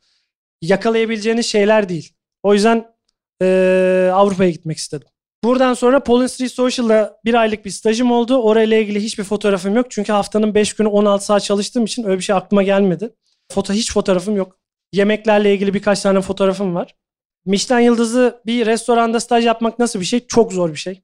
yakalayabileceğiniz 0.62 1.46
şeyler 1.46 1.88
değil. 1.88 2.12
O 2.42 2.54
yüzden 2.54 2.94
e, 3.42 4.10
Avrupa'ya 4.12 4.50
gitmek 4.50 4.76
istedim. 4.76 5.08
Buradan 5.44 5.74
sonra 5.74 6.00
Pollen 6.00 6.26
Street 6.26 6.52
Social'da 6.52 7.20
bir 7.24 7.34
aylık 7.34 7.64
bir 7.64 7.70
stajım 7.70 8.12
oldu. 8.12 8.36
Orayla 8.36 8.76
ilgili 8.76 9.00
hiçbir 9.00 9.24
fotoğrafım 9.24 9.76
yok. 9.76 9.86
Çünkü 9.90 10.12
haftanın 10.12 10.54
5 10.54 10.72
günü 10.72 10.88
16 10.88 11.24
saat 11.24 11.44
çalıştığım 11.44 11.84
için 11.84 12.04
öyle 12.04 12.18
bir 12.18 12.22
şey 12.22 12.36
aklıma 12.36 12.62
gelmedi. 12.62 13.14
Foto 13.52 13.72
hiç 13.72 13.92
fotoğrafım 13.92 14.36
yok. 14.36 14.58
Yemeklerle 14.92 15.54
ilgili 15.54 15.74
birkaç 15.74 16.00
tane 16.02 16.20
fotoğrafım 16.20 16.74
var. 16.74 16.94
Michelin 17.46 17.80
yıldızı 17.80 18.40
bir 18.46 18.66
restoranda 18.66 19.20
staj 19.20 19.46
yapmak 19.46 19.78
nasıl 19.78 20.00
bir 20.00 20.04
şey? 20.04 20.26
Çok 20.26 20.52
zor 20.52 20.70
bir 20.70 20.76
şey. 20.76 21.02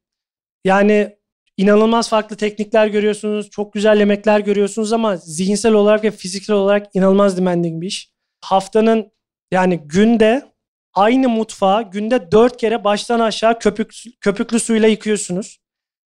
Yani 0.65 1.17
inanılmaz 1.57 2.09
farklı 2.09 2.37
teknikler 2.37 2.87
görüyorsunuz. 2.87 3.51
Çok 3.51 3.73
güzel 3.73 3.99
yemekler 3.99 4.41
görüyorsunuz 4.41 4.93
ama 4.93 5.17
zihinsel 5.17 5.73
olarak 5.73 6.05
ve 6.05 6.11
fiziksel 6.11 6.57
olarak 6.57 6.97
inanılmaz 6.97 7.37
demanding 7.37 7.83
bir 7.83 7.87
iş. 7.87 8.13
Haftanın 8.41 9.13
yani 9.53 9.81
günde 9.85 10.50
aynı 10.95 11.29
mutfağı 11.29 11.91
günde 11.91 12.33
dört 12.33 12.57
kere 12.57 12.85
baştan 12.85 13.21
aşağı 13.21 13.59
köpük, 13.59 13.95
köpüklü 14.21 14.61
suyla 14.61 14.89
yıkıyorsunuz. 14.89 15.61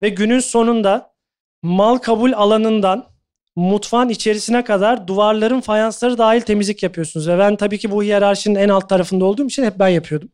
Ve 0.01 0.09
günün 0.09 0.39
sonunda 0.39 1.13
mal 1.63 1.97
kabul 1.97 2.31
alanından 2.33 3.05
mutfağın 3.55 4.09
içerisine 4.09 4.63
kadar 4.63 5.07
duvarların 5.07 5.61
fayansları 5.61 6.17
dahil 6.17 6.41
temizlik 6.41 6.83
yapıyorsunuz. 6.83 7.27
Ve 7.27 7.37
ben 7.37 7.55
tabii 7.55 7.77
ki 7.77 7.91
bu 7.91 8.03
hiyerarşinin 8.03 8.55
en 8.55 8.69
alt 8.69 8.89
tarafında 8.89 9.25
olduğum 9.25 9.45
için 9.45 9.63
hep 9.63 9.79
ben 9.79 9.87
yapıyordum. 9.87 10.29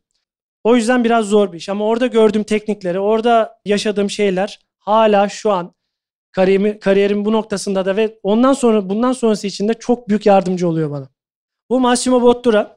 O 0.64 0.76
yüzden 0.76 1.04
biraz 1.04 1.26
zor 1.26 1.52
bir 1.52 1.58
iş 1.58 1.68
ama 1.68 1.84
orada 1.84 2.06
gördüğüm 2.06 2.44
teknikleri, 2.44 3.00
orada 3.00 3.58
yaşadığım 3.64 4.10
şeyler 4.10 4.60
hala 4.78 5.28
şu 5.28 5.52
an 5.52 5.74
kariyerimi, 6.32 6.78
kariyerim 6.78 7.24
bu 7.24 7.32
noktasında 7.32 7.86
da 7.86 7.96
ve 7.96 8.18
ondan 8.22 8.52
sonra 8.52 8.88
bundan 8.88 9.12
sonrası 9.12 9.46
için 9.46 9.68
de 9.68 9.74
çok 9.74 10.08
büyük 10.08 10.26
yardımcı 10.26 10.68
oluyor 10.68 10.90
bana. 10.90 11.08
Bu 11.70 11.80
Massimo 11.80 12.22
Bottura. 12.22 12.75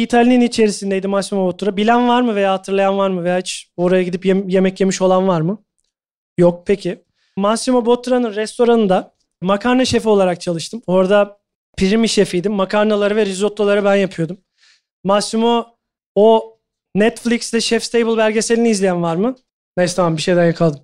İtalya'nın 0.00 0.44
içerisindeydi 0.44 1.08
Massimo 1.08 1.46
Bottura. 1.46 1.76
Bilen 1.76 2.08
var 2.08 2.22
mı 2.22 2.34
veya 2.34 2.52
hatırlayan 2.52 2.98
var 2.98 3.10
mı 3.10 3.24
veya 3.24 3.38
hiç 3.38 3.68
oraya 3.76 4.02
gidip 4.02 4.24
yem- 4.26 4.48
yemek 4.48 4.80
yemiş 4.80 5.02
olan 5.02 5.28
var 5.28 5.40
mı? 5.40 5.64
Yok 6.38 6.66
peki. 6.66 7.04
Massimo 7.36 7.86
Bottura'nın 7.86 8.34
restoranında 8.34 9.14
makarna 9.40 9.84
şefi 9.84 10.08
olarak 10.08 10.40
çalıştım. 10.40 10.82
Orada 10.86 11.38
primi 11.76 12.08
şefiydim. 12.08 12.52
Makarnaları 12.52 13.16
ve 13.16 13.26
risottoları 13.26 13.84
ben 13.84 13.94
yapıyordum. 13.94 14.38
Massimo 15.04 15.76
o 16.14 16.58
Netflix'te 16.94 17.60
Chef's 17.60 17.88
Table 17.88 18.16
belgeselini 18.16 18.68
izleyen 18.68 19.02
var 19.02 19.16
mı? 19.16 19.36
Neyse 19.76 19.96
tamam 19.96 20.16
bir 20.16 20.22
şeyden 20.22 20.46
yakaladım. 20.46 20.80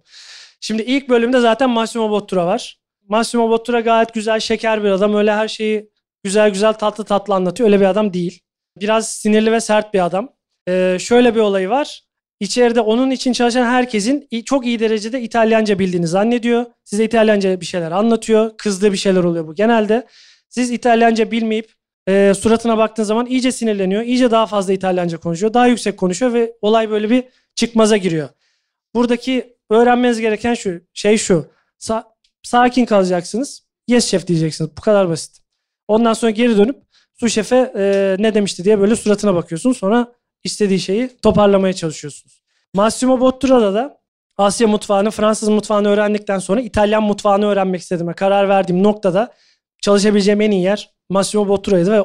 Şimdi 0.60 0.82
ilk 0.82 1.08
bölümde 1.08 1.40
zaten 1.40 1.70
Massimo 1.70 2.10
Bottura 2.10 2.46
var. 2.46 2.80
Massimo 3.08 3.50
Bottura 3.50 3.80
gayet 3.80 4.14
güzel, 4.14 4.40
şeker 4.40 4.84
bir 4.84 4.88
adam. 4.90 5.14
Öyle 5.14 5.32
her 5.32 5.48
şeyi 5.48 5.90
güzel 6.24 6.50
güzel 6.50 6.72
tatlı 6.72 7.04
tatlı 7.04 7.34
anlatıyor. 7.34 7.68
Öyle 7.68 7.80
bir 7.80 7.84
adam 7.86 8.12
değil. 8.12 8.40
Biraz 8.80 9.08
sinirli 9.08 9.52
ve 9.52 9.60
sert 9.60 9.94
bir 9.94 10.04
adam. 10.04 10.32
Ee, 10.68 10.96
şöyle 11.00 11.34
bir 11.34 11.40
olayı 11.40 11.68
var. 11.68 12.02
İçeride 12.40 12.80
onun 12.80 13.10
için 13.10 13.32
çalışan 13.32 13.66
herkesin 13.66 14.28
çok 14.44 14.66
iyi 14.66 14.80
derecede 14.80 15.20
İtalyanca 15.22 15.78
bildiğini 15.78 16.06
zannediyor. 16.06 16.66
Size 16.84 17.04
İtalyanca 17.04 17.60
bir 17.60 17.66
şeyler 17.66 17.90
anlatıyor. 17.90 18.56
Kızdığı 18.56 18.92
bir 18.92 18.96
şeyler 18.96 19.24
oluyor 19.24 19.46
bu 19.46 19.54
genelde. 19.54 20.06
Siz 20.48 20.70
İtalyanca 20.70 21.30
bilmeyip 21.30 21.72
e, 22.08 22.32
suratına 22.38 22.78
baktığın 22.78 23.02
zaman 23.02 23.26
iyice 23.26 23.52
sinirleniyor. 23.52 24.02
İyice 24.02 24.30
daha 24.30 24.46
fazla 24.46 24.72
İtalyanca 24.72 25.18
konuşuyor. 25.18 25.54
Daha 25.54 25.66
yüksek 25.66 25.96
konuşuyor 25.96 26.32
ve 26.32 26.52
olay 26.62 26.90
böyle 26.90 27.10
bir 27.10 27.24
çıkmaza 27.54 27.96
giriyor. 27.96 28.28
Buradaki 28.94 29.56
öğrenmeniz 29.70 30.20
gereken 30.20 30.54
şu 30.54 30.80
şey 30.94 31.18
şu. 31.18 31.46
Sa- 31.80 32.04
sakin 32.42 32.84
kalacaksınız. 32.84 33.62
Yes 33.88 34.06
şef 34.06 34.26
diyeceksiniz. 34.26 34.70
Bu 34.76 34.80
kadar 34.80 35.08
basit. 35.08 35.38
Ondan 35.88 36.12
sonra 36.12 36.30
geri 36.30 36.56
dönüp 36.56 36.82
su 37.20 37.28
şefe 37.28 37.72
e, 37.76 38.16
ne 38.18 38.35
demişti 38.35 38.64
diye 38.64 38.81
böyle 38.81 38.96
suratına 38.96 39.35
bakıyorsun. 39.35 39.72
Sonra 39.72 40.12
istediği 40.44 40.81
şeyi 40.81 41.11
toparlamaya 41.22 41.72
çalışıyorsunuz. 41.72 42.42
Massimo 42.74 43.20
Bottura'da 43.20 43.74
da 43.74 43.98
Asya 44.37 44.68
mutfağını, 44.68 45.11
Fransız 45.11 45.48
mutfağını 45.48 45.88
öğrendikten 45.88 46.38
sonra 46.38 46.61
İtalyan 46.61 47.02
mutfağını 47.02 47.46
öğrenmek 47.46 47.81
istediğime 47.81 48.12
karar 48.12 48.48
verdiğim 48.48 48.83
noktada 48.83 49.33
çalışabileceğim 49.83 50.40
en 50.40 50.50
iyi 50.50 50.62
yer 50.62 50.90
Massimo 51.09 51.48
Bottura'ydı 51.48 51.92
ve 51.92 52.04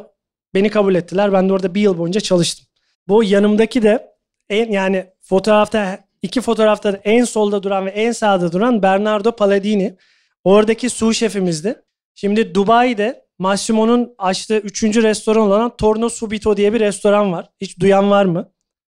beni 0.53 0.69
kabul 0.69 0.95
ettiler. 0.95 1.33
Ben 1.33 1.49
de 1.49 1.53
orada 1.53 1.75
bir 1.75 1.81
yıl 1.81 1.97
boyunca 1.97 2.21
çalıştım. 2.21 2.65
Bu 3.07 3.23
yanımdaki 3.23 3.81
de 3.81 4.13
en 4.49 4.71
yani 4.71 5.05
fotoğrafta 5.21 5.99
iki 6.21 6.41
fotoğrafta 6.41 6.99
en 7.03 7.23
solda 7.23 7.63
duran 7.63 7.85
ve 7.85 7.89
en 7.89 8.11
sağda 8.11 8.51
duran 8.51 8.81
Bernardo 8.81 9.31
Palladini. 9.31 9.97
Oradaki 10.43 10.89
su 10.89 11.13
şefimizdi. 11.13 11.83
Şimdi 12.15 12.55
Dubai'de 12.55 13.22
Massimo'nun 13.43 14.15
açtığı 14.17 14.57
üçüncü 14.57 15.03
restoran 15.03 15.41
olan 15.41 15.77
Torno 15.77 16.09
Subito 16.09 16.57
diye 16.57 16.73
bir 16.73 16.79
restoran 16.79 17.31
var. 17.31 17.49
Hiç 17.61 17.79
duyan 17.79 18.11
var 18.11 18.25
mı? 18.25 18.51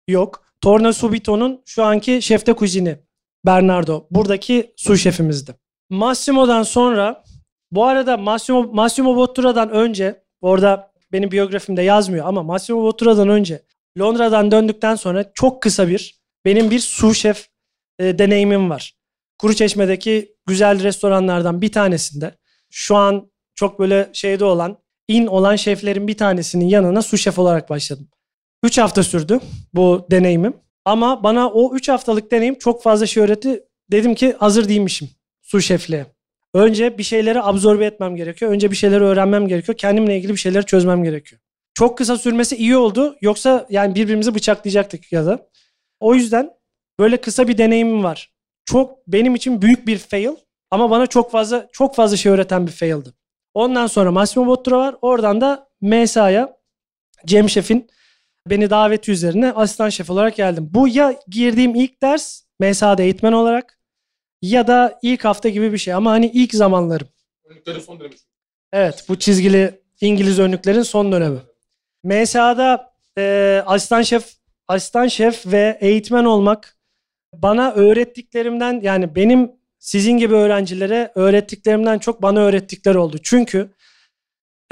Yok. 0.09 0.45
Torno 0.61 0.93
Subito'nun 0.93 1.63
şu 1.67 1.85
anki 1.85 2.23
şefte 2.23 2.53
kuzini 2.53 2.99
Bernardo. 3.47 4.07
Buradaki 4.11 4.75
su 4.77 4.97
şefimizdi. 4.97 5.55
Massimo'dan 5.91 6.63
sonra 6.63 7.25
bu 7.71 7.85
arada 7.85 8.17
Massimo, 8.17 8.63
Massimo 8.73 9.17
Bottura'dan 9.17 9.71
önce 9.71 10.25
orada 10.41 10.93
benim 11.13 11.31
biyografimde 11.31 11.83
yazmıyor 11.83 12.27
ama 12.27 12.43
Massimo 12.43 12.83
Bottura'dan 12.83 13.29
önce 13.29 13.63
Londra'dan 13.99 14.51
döndükten 14.51 14.95
sonra 14.95 15.33
çok 15.35 15.63
kısa 15.63 15.89
bir 15.89 16.21
benim 16.45 16.71
bir 16.71 16.81
su 16.81 17.15
şef 17.15 17.49
e, 17.99 18.19
deneyimim 18.19 18.71
var. 18.71 18.95
Kuruçeşme'deki 19.39 20.37
güzel 20.47 20.83
restoranlardan 20.83 21.63
bir 21.63 21.73
tanesinde 21.73 22.35
şu 22.71 22.97
an 22.97 23.31
çok 23.59 23.79
böyle 23.79 24.11
şeyde 24.13 24.45
olan, 24.45 24.79
in 25.09 25.27
olan 25.27 25.57
şeflerin 25.57 26.09
bir 26.09 26.17
tanesinin 26.17 26.65
yanına 26.65 27.03
su 27.03 27.19
şef 27.19 27.39
olarak 27.39 27.71
başladım. 27.71 28.09
3 28.63 28.79
hafta 28.79 29.03
sürdü 29.03 29.41
bu 29.75 30.07
deneyimim. 30.11 30.57
Ama 30.85 31.23
bana 31.23 31.49
o 31.49 31.75
3 31.75 31.89
haftalık 31.89 32.31
deneyim 32.31 32.59
çok 32.59 32.83
fazla 32.83 33.07
şey 33.07 33.23
öğretti. 33.23 33.65
Dedim 33.91 34.15
ki 34.15 34.37
hazır 34.39 34.69
değilmişim 34.69 35.11
su 35.43 35.61
şefliğe. 35.61 36.07
Önce 36.55 36.99
bir 36.99 37.03
şeyleri 37.03 37.43
absorbe 37.43 37.85
etmem 37.85 38.17
gerekiyor. 38.17 38.53
Önce 38.53 38.71
bir 38.71 38.77
şeyleri 38.77 39.05
öğrenmem 39.05 39.49
gerekiyor. 39.49 39.79
Kendimle 39.79 40.17
ilgili 40.17 40.33
bir 40.33 40.39
şeyleri 40.39 40.67
çözmem 40.67 41.05
gerekiyor. 41.05 41.41
Çok 41.75 41.99
kısa 41.99 42.19
sürmesi 42.19 42.57
iyi 42.57 42.77
oldu. 42.77 43.17
Yoksa 43.21 43.67
yani 43.71 43.95
birbirimizi 43.95 44.35
bıçaklayacaktık 44.35 45.13
ya 45.13 45.27
da. 45.27 45.49
O 46.01 46.15
yüzden 46.15 46.51
böyle 46.99 47.17
kısa 47.17 47.49
bir 47.49 47.59
deneyimim 47.59 48.05
var. 48.05 48.33
Çok 48.65 49.07
benim 49.07 49.35
için 49.35 49.63
büyük 49.63 49.87
bir 49.87 49.99
fail 49.99 50.37
ama 50.71 50.91
bana 50.91 51.07
çok 51.07 51.31
fazla 51.31 51.69
çok 51.73 51.95
fazla 51.95 52.17
şey 52.17 52.33
öğreten 52.33 52.67
bir 52.67 52.73
faildi. 52.73 53.19
Ondan 53.59 53.87
sonra 53.87 54.11
Massimo 54.11 54.47
Bottura 54.47 54.79
var. 54.79 54.97
Oradan 55.03 55.41
da 55.41 55.69
MSA'ya 55.81 56.57
Cem 57.27 57.49
Şef'in 57.49 57.91
beni 58.47 58.71
daveti 58.71 59.13
üzerine 59.13 59.53
asistan 59.53 59.89
şef 59.89 60.11
olarak 60.11 60.37
geldim. 60.37 60.71
Bu 60.71 60.89
ya 60.89 61.15
girdiğim 61.29 61.75
ilk 61.75 62.03
ders 62.03 62.43
MSA'da 62.61 63.03
eğitmen 63.03 63.33
olarak 63.33 63.79
ya 64.43 64.67
da 64.67 64.99
ilk 65.03 65.25
hafta 65.25 65.49
gibi 65.49 65.73
bir 65.73 65.79
şey 65.79 65.95
ama 65.95 66.11
hani 66.11 66.27
ilk 66.27 66.55
zamanlarım. 66.55 67.09
Önlüklerin 67.45 67.81
son 67.81 68.01
dönemi. 68.01 68.15
Evet 68.73 69.05
bu 69.09 69.19
çizgili 69.19 69.81
İngiliz 70.01 70.39
önlüklerin 70.39 70.83
son 70.83 71.13
dönemi. 71.13 71.39
MSA'da 72.05 72.93
e, 73.19 73.63
asistan 73.67 74.03
şef 74.03 74.35
asistan 74.69 75.07
şef 75.09 75.47
ve 75.47 75.79
eğitmen 75.81 76.25
olmak 76.25 76.79
bana 77.35 77.73
öğrettiklerimden 77.73 78.81
yani 78.83 79.15
benim 79.15 79.53
sizin 79.79 80.19
gibi 80.19 80.35
öğrencilere 80.35 81.13
öğrettiklerimden 81.15 81.99
çok 81.99 82.23
bana 82.23 82.41
öğrettikleri 82.41 82.99
oldu. 82.99 83.17
Çünkü 83.23 83.71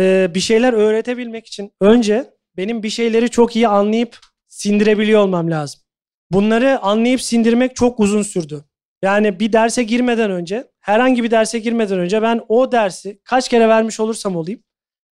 e, 0.00 0.30
bir 0.34 0.40
şeyler 0.40 0.72
öğretebilmek 0.72 1.46
için 1.46 1.72
önce 1.80 2.30
benim 2.56 2.82
bir 2.82 2.90
şeyleri 2.90 3.28
çok 3.28 3.56
iyi 3.56 3.68
anlayıp 3.68 4.18
sindirebiliyor 4.48 5.20
olmam 5.20 5.50
lazım. 5.50 5.80
Bunları 6.30 6.78
anlayıp 6.78 7.22
sindirmek 7.22 7.76
çok 7.76 8.00
uzun 8.00 8.22
sürdü. 8.22 8.64
Yani 9.02 9.40
bir 9.40 9.52
derse 9.52 9.82
girmeden 9.82 10.30
önce, 10.30 10.70
herhangi 10.80 11.24
bir 11.24 11.30
derse 11.30 11.58
girmeden 11.58 11.98
önce 11.98 12.22
ben 12.22 12.40
o 12.48 12.72
dersi 12.72 13.20
kaç 13.24 13.48
kere 13.48 13.68
vermiş 13.68 14.00
olursam 14.00 14.36
olayım. 14.36 14.62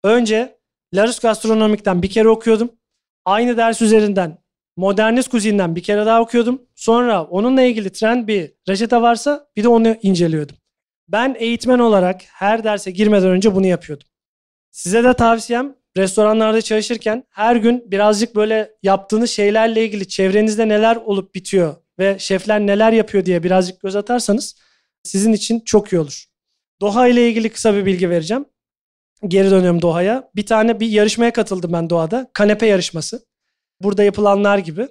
Önce 0.03 0.59
Larus 0.93 1.19
Gastronomik'ten 1.19 2.01
bir 2.01 2.09
kere 2.09 2.29
okuyordum. 2.29 2.71
Aynı 3.25 3.57
ders 3.57 3.81
üzerinden 3.81 4.37
Modernist 4.79 5.29
Kuzin'den 5.29 5.75
bir 5.75 5.83
kere 5.83 6.05
daha 6.05 6.21
okuyordum. 6.21 6.61
Sonra 6.75 7.23
onunla 7.23 7.61
ilgili 7.61 7.91
trend 7.91 8.27
bir 8.27 8.53
reçete 8.69 9.01
varsa 9.01 9.47
bir 9.55 9.63
de 9.63 9.67
onu 9.67 9.95
inceliyordum. 10.01 10.55
Ben 11.07 11.35
eğitmen 11.39 11.79
olarak 11.79 12.21
her 12.25 12.63
derse 12.63 12.91
girmeden 12.91 13.29
önce 13.29 13.55
bunu 13.55 13.65
yapıyordum. 13.65 14.07
Size 14.71 15.03
de 15.03 15.13
tavsiyem 15.13 15.75
restoranlarda 15.97 16.61
çalışırken 16.61 17.23
her 17.29 17.55
gün 17.55 17.91
birazcık 17.91 18.35
böyle 18.35 18.71
yaptığınız 18.83 19.29
şeylerle 19.29 19.85
ilgili 19.85 20.07
çevrenizde 20.07 20.67
neler 20.67 20.95
olup 20.95 21.35
bitiyor 21.35 21.75
ve 21.99 22.19
şefler 22.19 22.59
neler 22.59 22.91
yapıyor 22.91 23.25
diye 23.25 23.43
birazcık 23.43 23.81
göz 23.81 23.95
atarsanız 23.95 24.55
sizin 25.03 25.33
için 25.33 25.59
çok 25.59 25.93
iyi 25.93 25.99
olur. 25.99 26.25
Doha 26.81 27.07
ile 27.07 27.29
ilgili 27.29 27.49
kısa 27.49 27.75
bir 27.75 27.85
bilgi 27.85 28.09
vereceğim. 28.09 28.45
Geri 29.27 29.51
dönüyorum 29.51 29.81
Doha'ya. 29.81 30.29
Bir 30.35 30.45
tane 30.45 30.79
bir 30.79 30.87
yarışmaya 30.87 31.33
katıldım 31.33 31.73
ben 31.73 31.89
Doha'da. 31.89 32.29
Kanepe 32.33 32.65
yarışması 32.65 33.28
burada 33.81 34.03
yapılanlar 34.03 34.57
gibi. 34.57 34.87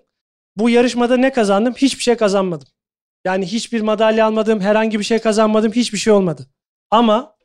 Bu 0.57 0.70
yarışmada 0.70 1.16
ne 1.16 1.33
kazandım? 1.33 1.74
Hiçbir 1.74 2.03
şey 2.03 2.16
kazanmadım. 2.16 2.68
Yani 3.24 3.46
hiçbir 3.46 3.81
madalya 3.81 4.27
almadım, 4.27 4.61
herhangi 4.61 4.98
bir 4.98 5.05
şey 5.05 5.18
kazanmadım, 5.18 5.72
hiçbir 5.72 5.98
şey 5.98 6.12
olmadı. 6.12 6.46
Ama 6.90 7.37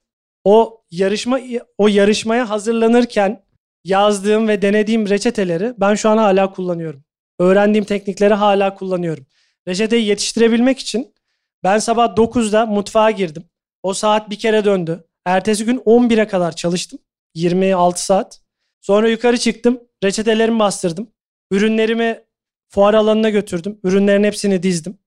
o 0.43 0.83
yarışma 0.91 1.39
o 1.77 1.87
yarışmaya 1.87 2.49
hazırlanırken 2.49 3.43
yazdığım 3.83 4.47
ve 4.47 4.61
denediğim 4.61 5.09
reçeteleri 5.09 5.73
ben 5.77 5.95
şu 5.95 6.09
an 6.09 6.17
hala 6.17 6.51
kullanıyorum. 6.51 7.03
Öğrendiğim 7.39 7.85
teknikleri 7.85 8.33
hala 8.33 8.75
kullanıyorum. 8.75 9.25
Reçeteyi 9.67 10.05
yetiştirebilmek 10.05 10.79
için 10.79 11.15
ben 11.63 11.79
sabah 11.79 12.15
9'da 12.15 12.65
mutfağa 12.65 13.11
girdim. 13.11 13.43
O 13.83 13.93
saat 13.93 14.29
bir 14.29 14.39
kere 14.39 14.65
döndü. 14.65 15.07
Ertesi 15.25 15.65
gün 15.65 15.77
11'e 15.77 16.27
kadar 16.27 16.55
çalıştım. 16.55 16.99
26 17.35 18.05
saat. 18.05 18.41
Sonra 18.81 19.09
yukarı 19.09 19.37
çıktım. 19.37 19.79
Reçetelerimi 20.03 20.59
bastırdım. 20.59 21.12
Ürünlerimi 21.53 22.23
fuar 22.69 22.93
alanına 22.93 23.29
götürdüm. 23.29 23.79
Ürünlerin 23.83 24.23
hepsini 24.23 24.63
dizdim. 24.63 24.97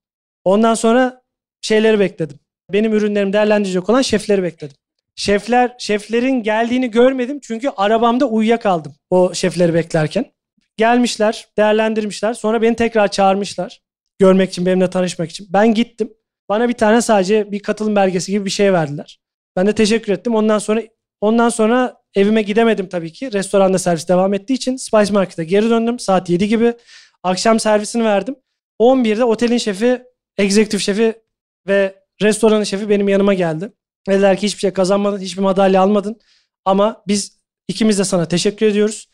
Ondan 0.45 0.75
sonra 0.75 1.23
şeyleri 1.61 2.01
bekledim. 2.01 2.39
Benim 2.73 2.95
ürünlerimi 2.95 3.33
değerlendirecek 3.33 3.89
olan 3.91 4.03
şefleri 4.03 4.43
bekledim. 4.43 4.77
Şefler, 5.17 5.75
şeflerin 5.79 6.43
geldiğini 6.43 6.91
görmedim 6.91 7.41
çünkü 7.43 7.69
arabamda 7.77 8.27
uyuyakaldım 8.27 8.95
o 9.11 9.35
şefleri 9.35 9.75
beklerken. 9.75 10.25
Gelmişler, 10.77 11.49
değerlendirmişler. 11.57 12.35
Sonra 12.35 12.63
beni 12.63 12.77
tekrar 12.77 13.09
çağırmışlar. 13.09 13.81
Görmek 14.19 14.51
için, 14.51 14.67
benimle 14.67 14.91
tanışmak 14.91 15.31
için. 15.31 15.47
Ben 15.51 15.75
gittim. 15.75 16.13
Bana 16.49 16.69
bir 16.69 16.75
tane 16.75 17.03
sadece 17.03 17.53
bir 17.53 17.61
katılım 17.61 17.97
belgesi 17.97 18.33
gibi 18.33 18.45
bir 18.45 18.51
şey 18.51 18.73
verdiler. 18.73 19.21
Ben 19.57 19.67
de 19.67 19.75
teşekkür 19.75 20.13
ettim. 20.13 20.35
Ondan 20.35 20.59
sonra 20.59 20.83
ondan 21.21 21.49
sonra 21.49 21.97
Evime 22.17 22.43
gidemedim 22.43 22.89
tabii 22.89 23.13
ki. 23.13 23.33
Restoranda 23.33 23.79
servis 23.79 24.09
devam 24.09 24.35
ettiği 24.35 24.55
için 24.55 24.77
Spice 24.77 25.13
Market'e 25.13 25.45
geri 25.45 25.71
döndüm. 25.71 25.99
Saat 25.99 26.31
7 26.31 26.49
gibi. 26.49 26.75
Akşam 27.23 27.61
servisini 27.61 28.05
verdim. 28.05 28.37
11'de 28.81 29.25
otelin 29.25 29.59
şefi, 29.59 30.03
egzektif 30.39 30.81
şefi 30.81 31.15
ve 31.69 31.95
restoranın 32.23 32.65
şefi 32.65 32.89
benim 32.89 33.09
yanıma 33.09 33.35
geldi. 33.35 33.73
Dediler 34.09 34.37
ki 34.37 34.47
hiçbir 34.47 34.61
şey 34.61 34.71
kazanmadın, 34.71 35.19
hiçbir 35.19 35.43
madalya 35.43 35.83
almadın. 35.83 36.21
Ama 36.65 37.03
biz 37.07 37.39
ikimiz 37.69 37.99
de 37.99 38.05
sana 38.05 38.29
teşekkür 38.29 38.67
ediyoruz. 38.67 39.09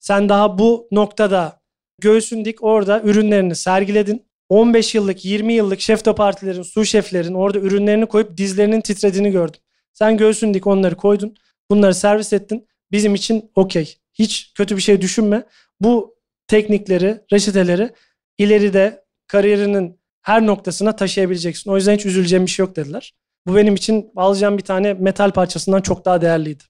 Sen 0.00 0.28
daha 0.28 0.58
bu 0.58 0.88
noktada 0.92 1.60
göğsün 2.00 2.44
dik 2.44 2.64
orada 2.64 3.02
ürünlerini 3.02 3.56
sergiledin. 3.56 4.28
15 4.48 4.94
yıllık, 4.94 5.24
20 5.24 5.52
yıllık 5.52 5.80
şef 5.80 6.04
de 6.04 6.14
partilerin, 6.14 6.62
su 6.62 6.84
şeflerin 6.84 7.34
orada 7.34 7.58
ürünlerini 7.58 8.06
koyup 8.06 8.36
dizlerinin 8.36 8.80
titrediğini 8.80 9.30
gördüm. 9.30 9.60
Sen 9.92 10.16
göğsün 10.16 10.54
dik 10.54 10.66
onları 10.66 10.94
koydun. 10.94 11.34
Bunları 11.70 11.94
servis 11.94 12.32
ettin. 12.32 12.68
Bizim 12.92 13.14
için 13.14 13.50
okey. 13.54 13.96
Hiç 14.14 14.52
kötü 14.54 14.76
bir 14.76 14.82
şey 14.82 15.00
düşünme. 15.00 15.42
Bu 15.80 16.16
teknikleri, 16.46 17.20
reçeteleri 17.32 17.90
ileride 18.38 19.04
kariyerinin 19.26 20.00
her 20.22 20.46
noktasına 20.46 20.96
taşıyabileceksin. 20.96 21.70
O 21.70 21.76
yüzden 21.76 21.94
hiç 21.94 22.06
üzüleceğim 22.06 22.46
bir 22.46 22.50
şey 22.50 22.66
yok 22.66 22.76
dediler. 22.76 23.14
Bu 23.46 23.56
benim 23.56 23.74
için 23.74 24.10
alacağım 24.16 24.58
bir 24.58 24.62
tane 24.62 24.94
metal 24.94 25.30
parçasından 25.30 25.80
çok 25.80 26.04
daha 26.04 26.20
değerliydi. 26.20 26.64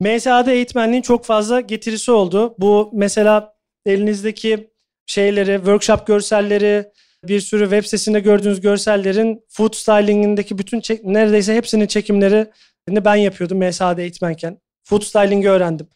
MSA'da 0.00 0.52
eğitmenliğin 0.52 1.02
çok 1.02 1.24
fazla 1.24 1.60
getirisi 1.60 2.12
oldu. 2.12 2.54
Bu 2.58 2.90
mesela 2.92 3.54
elinizdeki 3.86 4.70
şeyleri, 5.06 5.56
workshop 5.56 6.06
görselleri, 6.06 6.86
bir 7.24 7.40
sürü 7.40 7.62
web 7.62 7.84
sitesinde 7.84 8.20
gördüğünüz 8.20 8.60
görsellerin 8.60 9.44
food 9.48 9.74
styling'indeki 9.74 10.58
bütün 10.58 10.82
neredeyse 11.04 11.54
hepsinin 11.54 11.84
çekimlerini 12.90 13.04
ben 13.04 13.16
yapıyordum 13.16 13.58
MSA'da 13.58 14.02
eğitmenken. 14.02 14.60
Food 14.84 15.02
styling'i 15.02 15.48
öğrendim. 15.48 15.88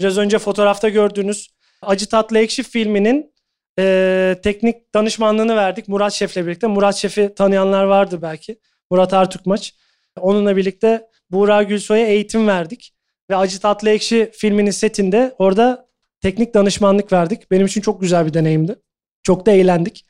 Biraz 0.00 0.18
önce 0.18 0.38
fotoğrafta 0.38 0.88
gördüğünüz 0.88 1.48
Acı 1.82 2.06
Tatlı 2.06 2.38
Ekşi 2.38 2.62
filminin 2.62 3.32
e, 3.78 4.36
teknik 4.42 4.94
danışmanlığını 4.94 5.56
verdik 5.56 5.88
Murat 5.88 6.12
Şef'le 6.12 6.36
birlikte. 6.36 6.66
Murat 6.66 6.96
Şef'i 6.96 7.34
tanıyanlar 7.34 7.84
vardı 7.84 8.18
belki. 8.22 8.58
Murat 8.90 9.12
Artukmaç. 9.14 9.74
Onunla 10.20 10.56
birlikte 10.56 11.06
Buğra 11.30 11.62
Gülsoy'a 11.62 12.06
eğitim 12.06 12.46
verdik. 12.46 12.94
Ve 13.30 13.36
Acı 13.36 13.60
Tatlı 13.60 13.90
Ekşi 13.90 14.30
filminin 14.32 14.70
setinde 14.70 15.34
orada 15.38 15.88
teknik 16.20 16.54
danışmanlık 16.54 17.12
verdik. 17.12 17.50
Benim 17.50 17.66
için 17.66 17.80
çok 17.80 18.00
güzel 18.00 18.26
bir 18.26 18.34
deneyimdi. 18.34 18.76
Çok 19.22 19.46
da 19.46 19.50
eğlendik. 19.52 20.06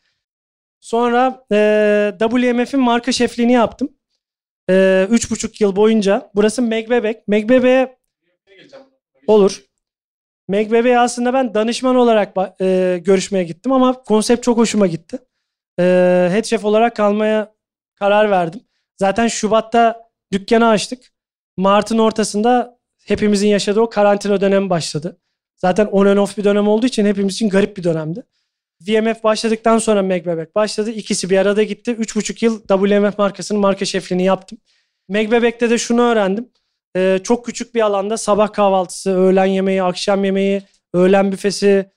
Sonra 0.81 1.44
e, 1.52 2.12
WMF'in 2.18 2.81
marka 2.81 3.12
şefliğini 3.12 3.52
yaptım. 3.52 3.88
E, 4.73 5.07
üç 5.11 5.31
buçuk 5.31 5.61
yıl 5.61 5.77
boyunca. 5.77 6.31
Burası 6.35 6.63
Megbebek. 6.63 7.29
Megbebek'e 7.29 7.99
olur. 9.27 9.63
Megbebek'e 10.49 10.99
aslında 10.99 11.33
ben 11.33 11.55
danışman 11.55 11.97
olarak 11.97 12.37
e, 12.61 13.01
görüşmeye 13.05 13.45
gittim 13.45 13.73
ama 13.73 14.03
konsept 14.03 14.43
çok 14.43 14.59
hoşuma 14.59 14.87
gitti. 14.87 15.19
E, 15.79 15.83
head 16.31 16.45
chef 16.45 16.65
olarak 16.65 16.97
kalmaya 16.97 17.55
karar 17.95 18.31
verdim. 18.31 18.61
Zaten 18.97 19.29
Şubat'ta 19.29 20.11
dükkanı 20.33 20.69
açtık. 20.69 21.13
Mart'ın 21.57 21.99
ortasında 21.99 22.79
hepimizin 23.07 23.49
yaşadığı 23.49 23.81
o 23.81 23.91
karantina 23.91 24.41
dönemi 24.41 24.71
başladı. 24.71 25.21
Zaten 25.57 25.87
on 25.87 26.07
and 26.07 26.19
off 26.19 26.39
bir 26.39 26.45
dönem 26.45 26.69
olduğu 26.69 26.87
için 26.87 27.07
hepimiz 27.07 27.35
için 27.35 27.49
garip 27.49 27.77
bir 27.77 27.85
dönemdi. 27.85 28.23
VMF 28.88 29.25
başladıktan 29.25 29.79
sonra 29.79 30.03
Megbebek 30.03 30.55
başladı. 30.55 30.90
İkisi 30.90 31.31
bir 31.31 31.38
arada 31.38 31.62
gitti. 31.62 31.90
Üç 31.90 32.16
buçuk 32.16 32.42
yıl 32.42 32.61
WMF 32.61 33.18
markasının 33.18 33.61
marka 33.61 33.85
şefliğini 33.85 34.25
yaptım. 34.25 34.59
Megbebek'te 35.09 35.71
de 35.71 35.79
şunu 35.79 36.03
öğrendim. 36.03 36.49
Ee, 36.97 37.21
çok 37.25 37.47
küçük 37.47 37.75
bir 37.75 37.81
alanda 37.81 38.16
sabah 38.16 38.53
kahvaltısı, 38.53 39.16
öğlen 39.18 39.45
yemeği, 39.45 39.83
akşam 39.83 40.25
yemeği, 40.25 40.62
öğlen 40.95 41.33
büfesi, 41.33 41.90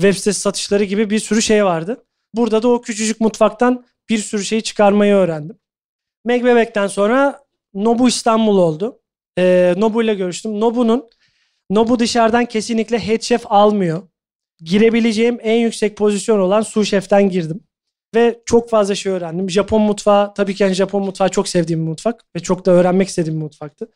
web 0.00 0.14
sitesi 0.14 0.40
satışları 0.40 0.84
gibi 0.84 1.10
bir 1.10 1.18
sürü 1.18 1.42
şey 1.42 1.64
vardı. 1.64 2.04
Burada 2.34 2.62
da 2.62 2.68
o 2.68 2.82
küçücük 2.82 3.20
mutfaktan 3.20 3.84
bir 4.08 4.18
sürü 4.18 4.44
şeyi 4.44 4.62
çıkarmayı 4.62 5.14
öğrendim. 5.14 5.58
Megbebek'ten 6.24 6.86
sonra 6.86 7.44
Nobu 7.74 8.08
İstanbul 8.08 8.58
oldu. 8.58 9.00
Ee, 9.38 9.74
Nobu 9.76 10.02
ile 10.02 10.14
görüştüm. 10.14 10.60
Nobu'nun 10.60 11.10
Nobu 11.70 11.98
dışarıdan 11.98 12.46
kesinlikle 12.46 12.98
head 12.98 13.20
chef 13.20 13.42
almıyor. 13.52 14.02
Girebileceğim 14.62 15.38
en 15.42 15.58
yüksek 15.58 15.96
pozisyon 15.96 16.38
olan 16.38 16.60
sous 16.60 16.90
şeften 16.90 17.30
girdim. 17.30 17.60
Ve 18.14 18.42
çok 18.46 18.70
fazla 18.70 18.94
şey 18.94 19.12
öğrendim. 19.12 19.50
Japon 19.50 19.82
mutfağı 19.82 20.34
tabii 20.34 20.54
ki 20.54 20.62
yani 20.62 20.74
Japon 20.74 21.02
mutfağı 21.02 21.28
çok 21.28 21.48
sevdiğim 21.48 21.80
bir 21.82 21.88
mutfak. 21.88 22.24
Ve 22.36 22.40
çok 22.40 22.66
da 22.66 22.70
öğrenmek 22.70 23.08
istediğim 23.08 23.38
bir 23.38 23.44
mutfaktı. 23.44 23.88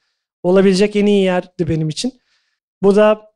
Olabilecek 0.42 0.96
en 0.96 1.06
iyi 1.06 1.24
yerdi 1.24 1.68
benim 1.68 1.88
için. 1.88 2.20
Bu 2.82 2.96
da 2.96 3.30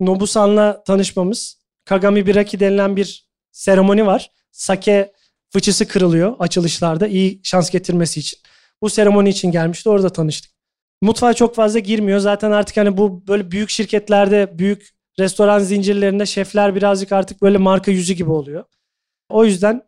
Nobu-san'la 0.00 0.84
tanışmamız. 0.84 1.60
Kagami 1.84 2.26
Biraki 2.26 2.60
denilen 2.60 2.96
bir 2.96 3.28
seremoni 3.52 4.06
var. 4.06 4.30
Sake 4.52 5.12
fıçısı 5.52 5.88
kırılıyor 5.88 6.36
açılışlarda 6.38 7.06
iyi 7.06 7.40
şans 7.44 7.70
getirmesi 7.70 8.20
için. 8.20 8.38
Bu 8.82 8.90
seremoni 8.90 9.28
için 9.28 9.50
gelmişti. 9.50 9.88
Orada 9.88 10.10
tanıştık. 10.10 10.52
Mutfağa 11.02 11.34
çok 11.34 11.54
fazla 11.54 11.78
girmiyor. 11.78 12.18
Zaten 12.18 12.50
artık 12.50 12.76
hani 12.76 12.96
bu 12.96 13.26
böyle 13.26 13.50
büyük 13.50 13.70
şirketlerde, 13.70 14.58
büyük 14.58 14.99
restoran 15.20 15.58
zincirlerinde 15.58 16.26
şefler 16.26 16.74
birazcık 16.74 17.12
artık 17.12 17.42
böyle 17.42 17.58
marka 17.58 17.90
yüzü 17.90 18.14
gibi 18.14 18.30
oluyor. 18.30 18.64
O 19.28 19.44
yüzden 19.44 19.82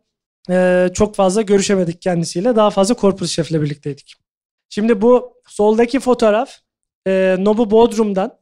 e, 0.49 0.89
çok 0.93 1.15
fazla 1.15 1.41
görüşemedik 1.41 2.01
kendisiyle. 2.01 2.55
Daha 2.55 2.69
fazla 2.69 2.95
korpus 2.95 3.31
şefle 3.31 3.61
birlikteydik. 3.61 4.15
Şimdi 4.69 5.01
bu 5.01 5.33
soldaki 5.47 5.99
fotoğraf 5.99 6.51
e, 7.07 7.35
Nobu 7.39 7.71
Bodrum'dan. 7.71 8.39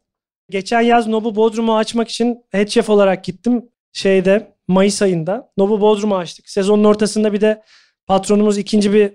Geçen 0.49 0.81
yaz 0.81 1.07
Nobu 1.07 1.35
Bodrum'u 1.35 1.77
açmak 1.77 2.09
için 2.09 2.45
head 2.49 2.67
chef 2.67 2.89
olarak 2.89 3.23
gittim. 3.23 3.69
Şeyde 3.93 4.55
Mayıs 4.67 5.01
ayında 5.01 5.51
Nobu 5.57 5.81
Bodrum'u 5.81 6.15
açtık. 6.17 6.49
Sezonun 6.49 6.83
ortasında 6.83 7.33
bir 7.33 7.41
de 7.41 7.63
patronumuz 8.07 8.57
ikinci 8.57 8.93
bir 8.93 9.13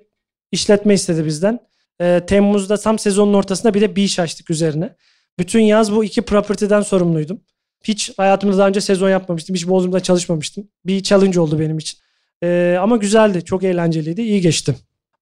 işletme 0.52 0.94
istedi 0.94 1.26
bizden. 1.26 1.60
E, 2.00 2.22
Temmuz'da 2.26 2.76
tam 2.76 2.98
sezonun 2.98 3.34
ortasında 3.34 3.74
bir 3.74 3.80
de 3.80 3.96
bir 3.96 4.02
iş 4.02 4.18
açtık 4.18 4.50
üzerine. 4.50 4.96
Bütün 5.38 5.60
yaz 5.60 5.92
bu 5.92 6.04
iki 6.04 6.22
property'den 6.22 6.80
sorumluydum. 6.80 7.40
Hiç 7.88 8.12
hayatımda 8.18 8.59
daha 8.59 8.68
önce 8.68 8.81
sezon 8.81 9.11
yapmamıştım. 9.11 9.57
Hiç 9.57 9.68
Bodrum'da 9.68 10.01
çalışmamıştım. 10.01 10.68
Bir 10.87 11.03
challenge 11.03 11.40
oldu 11.40 11.59
benim 11.59 11.79
için. 11.79 11.99
E, 12.42 12.77
ama 12.81 12.96
güzeldi. 12.96 13.44
Çok 13.44 13.64
eğlenceliydi. 13.64 14.22
İyi 14.22 14.40
geçti. 14.40 14.75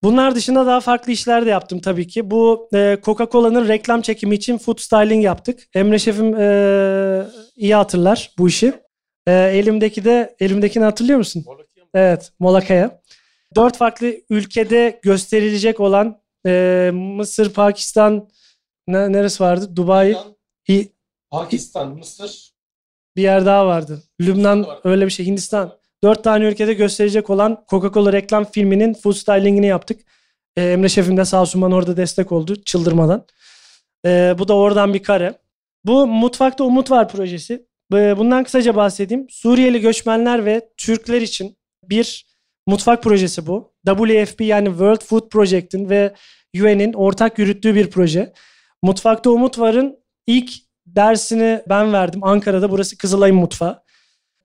Bunlar 0.03 0.35
dışında 0.35 0.67
daha 0.67 0.81
farklı 0.81 1.13
işler 1.13 1.47
de 1.47 1.51
yaptım 1.51 1.81
tabii 1.81 2.07
ki. 2.07 2.31
Bu 2.31 2.69
e, 2.75 2.99
Coca-Cola'nın 3.03 3.69
reklam 3.69 4.01
çekimi 4.03 4.35
için 4.35 4.59
food 4.59 4.79
styling 4.79 5.25
yaptık. 5.25 5.61
Emre 5.75 5.99
Şef'im 5.99 6.35
e, 6.41 7.27
iyi 7.57 7.75
hatırlar 7.75 8.31
bu 8.39 8.49
işi. 8.49 8.73
E, 9.27 9.33
elimdeki 9.33 10.05
de 10.05 10.37
elimdekini 10.41 10.85
hatırlıyor 10.85 11.19
musun? 11.19 11.45
Evet, 11.95 12.33
Molakaya. 12.39 13.01
Dört 13.57 13.77
farklı 13.77 14.15
ülkede 14.31 15.01
gösterilecek 15.03 15.81
olan 15.81 16.21
e, 16.47 16.91
Mısır, 16.95 17.53
Pakistan, 17.53 18.29
ne, 18.89 19.13
neresi 19.13 19.43
vardı? 19.43 19.77
Dubai, 19.77 20.17
İ, 20.69 20.89
Pakistan, 21.31 21.89
Mısır. 21.97 22.54
Bir 23.17 23.23
yer 23.23 23.47
daha 23.47 23.67
vardı. 23.67 24.03
Lübnan 24.21 24.67
öyle 24.85 25.07
bir 25.07 25.11
şey. 25.11 25.27
Hindistan. 25.27 25.73
Dört 26.05 26.25
tane 26.25 26.45
ülkede 26.45 26.75
gösterecek 26.75 27.31
olan 27.31 27.65
Coca-Cola 27.71 28.13
reklam 28.13 28.45
filminin 28.45 28.95
food 28.95 29.13
stylingini 29.13 29.67
yaptık. 29.67 30.01
Ee, 30.57 30.63
Emre 30.63 30.89
Şef'im 30.89 31.17
de 31.17 31.25
sağ 31.25 31.41
olsun 31.41 31.63
bana 31.63 31.75
orada 31.75 31.97
destek 31.97 32.33
oldu 32.33 32.63
çıldırmadan. 32.63 33.27
Ee, 34.07 34.35
bu 34.39 34.49
da 34.49 34.57
oradan 34.57 34.95
bir 34.95 35.03
kare. 35.03 35.39
Bu 35.85 36.07
Mutfakta 36.07 36.65
Umut 36.65 36.91
Var 36.91 37.09
projesi. 37.09 37.67
Ee, 37.95 38.19
Bundan 38.19 38.45
kısaca 38.45 38.77
bahsedeyim. 38.77 39.27
Suriyeli 39.31 39.81
göçmenler 39.81 40.45
ve 40.45 40.69
Türkler 40.77 41.21
için 41.21 41.57
bir 41.85 42.27
mutfak 42.67 43.03
projesi 43.03 43.47
bu. 43.47 43.75
WFP 43.87 44.41
yani 44.41 44.69
World 44.69 45.05
Food 45.05 45.29
Project'in 45.29 45.91
ve 45.91 46.15
UN'in 46.57 46.93
ortak 46.93 47.39
yürüttüğü 47.39 47.75
bir 47.75 47.91
proje. 47.91 48.33
Mutfakta 48.83 49.31
Umut 49.31 49.59
Var'ın 49.59 49.99
ilk 50.27 50.53
dersini 50.97 51.63
ben 51.69 51.93
verdim 51.93 52.25
Ankara'da. 52.25 52.71
Burası 52.71 52.99
Kızılay'ın 52.99 53.37
mutfağı. 53.37 53.83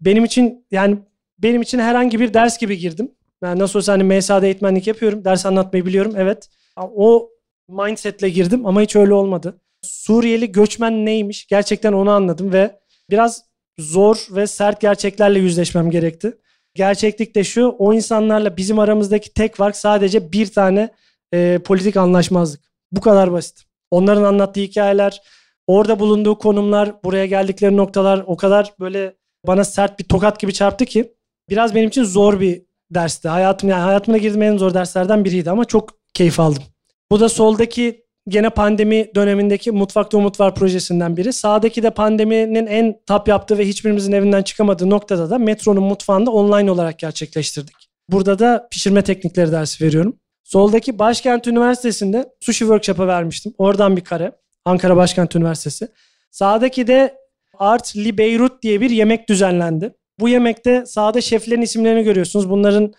Benim 0.01 0.25
için 0.25 0.67
yani 0.71 0.97
benim 1.39 1.61
için 1.61 1.79
herhangi 1.79 2.19
bir 2.19 2.33
ders 2.33 2.57
gibi 2.57 2.77
girdim. 2.77 3.11
Ben 3.41 3.59
nasıl 3.59 3.79
olsa 3.79 3.93
hani 3.93 4.03
MSA'da 4.03 4.45
eğitmenlik 4.45 4.87
yapıyorum. 4.87 5.25
Ders 5.25 5.45
anlatmayı 5.45 5.85
biliyorum. 5.85 6.13
Evet. 6.17 6.49
O 6.77 7.29
mindsetle 7.69 8.29
girdim 8.29 8.65
ama 8.65 8.81
hiç 8.81 8.95
öyle 8.95 9.13
olmadı. 9.13 9.61
Suriyeli 9.81 10.51
göçmen 10.51 11.05
neymiş? 11.05 11.47
Gerçekten 11.47 11.93
onu 11.93 12.11
anladım 12.11 12.53
ve 12.53 12.79
biraz 13.09 13.43
zor 13.79 14.27
ve 14.31 14.47
sert 14.47 14.81
gerçeklerle 14.81 15.39
yüzleşmem 15.39 15.91
gerekti. 15.91 16.37
Gerçeklik 16.75 17.35
de 17.35 17.43
şu, 17.43 17.75
o 17.79 17.93
insanlarla 17.93 18.57
bizim 18.57 18.79
aramızdaki 18.79 19.33
tek 19.33 19.55
fark 19.55 19.75
sadece 19.75 20.31
bir 20.31 20.51
tane 20.51 20.89
e, 21.33 21.59
politik 21.65 21.97
anlaşmazlık. 21.97 22.61
Bu 22.91 23.01
kadar 23.01 23.31
basit. 23.31 23.63
Onların 23.91 24.23
anlattığı 24.23 24.59
hikayeler, 24.59 25.21
orada 25.69 25.99
bulunduğu 25.99 26.37
konumlar, 26.37 27.03
buraya 27.03 27.25
geldikleri 27.25 27.77
noktalar 27.77 28.23
o 28.27 28.37
kadar 28.37 28.73
böyle 28.79 29.15
bana 29.47 29.63
sert 29.63 29.99
bir 29.99 30.03
tokat 30.03 30.39
gibi 30.39 30.53
çarptı 30.53 30.85
ki 30.85 31.13
biraz 31.49 31.75
benim 31.75 31.87
için 31.87 32.03
zor 32.03 32.39
bir 32.39 32.61
dersti. 32.91 33.29
Hayatım 33.29 33.69
yani 33.69 33.81
hayatıma 33.81 34.17
girdiğim 34.17 34.41
en 34.41 34.57
zor 34.57 34.73
derslerden 34.73 35.25
biriydi 35.25 35.51
ama 35.51 35.65
çok 35.65 35.89
keyif 36.13 36.39
aldım. 36.39 36.63
Bu 37.11 37.19
da 37.19 37.29
soldaki 37.29 38.05
gene 38.27 38.49
pandemi 38.49 39.11
dönemindeki 39.15 39.71
Mutfakta 39.71 40.17
Umut 40.17 40.39
Var 40.39 40.55
projesinden 40.55 41.17
biri. 41.17 41.33
Sağdaki 41.33 41.83
de 41.83 41.89
pandeminin 41.89 42.67
en 42.67 42.99
tap 43.05 43.27
yaptığı 43.27 43.57
ve 43.57 43.67
hiçbirimizin 43.67 44.11
evinden 44.11 44.43
çıkamadığı 44.43 44.89
noktada 44.89 45.29
da 45.29 45.37
metronun 45.37 45.83
mutfağında 45.83 46.31
online 46.31 46.71
olarak 46.71 46.99
gerçekleştirdik. 46.99 47.75
Burada 48.09 48.39
da 48.39 48.67
pişirme 48.71 49.01
teknikleri 49.01 49.51
dersi 49.51 49.85
veriyorum. 49.85 50.15
Soldaki 50.43 50.99
Başkent 50.99 51.47
Üniversitesi'nde 51.47 52.29
sushi 52.39 52.59
workshop'a 52.59 53.07
vermiştim. 53.07 53.53
Oradan 53.57 53.97
bir 53.97 54.03
kare. 54.03 54.31
Ankara 54.69 54.95
Başkent 54.95 55.35
Üniversitesi. 55.35 55.87
Sağdaki 56.31 56.87
de 56.87 57.17
Art 57.53 57.95
Li 57.95 58.17
Beirut 58.17 58.63
diye 58.63 58.81
bir 58.81 58.89
yemek 58.89 59.29
düzenlendi. 59.29 59.95
Bu 60.19 60.29
yemekte 60.29 60.85
sağda 60.85 61.21
şeflerin 61.21 61.61
isimlerini 61.61 62.03
görüyorsunuz. 62.03 62.49
Bunların 62.49 62.93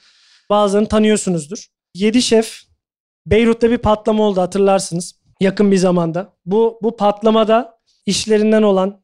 bazılarını 0.51 0.89
tanıyorsunuzdur. 0.89 1.67
7 1.95 2.23
şef 2.23 2.63
Beyrut'ta 3.27 3.71
bir 3.71 3.79
patlama 3.79 4.23
oldu 4.25 4.41
hatırlarsınız. 4.41 5.21
Yakın 5.41 5.73
bir 5.73 5.77
zamanda. 5.77 6.37
Bu, 6.47 6.79
bu 6.83 6.97
patlamada 6.97 7.79
işlerinden 8.07 8.63
olan 8.63 9.03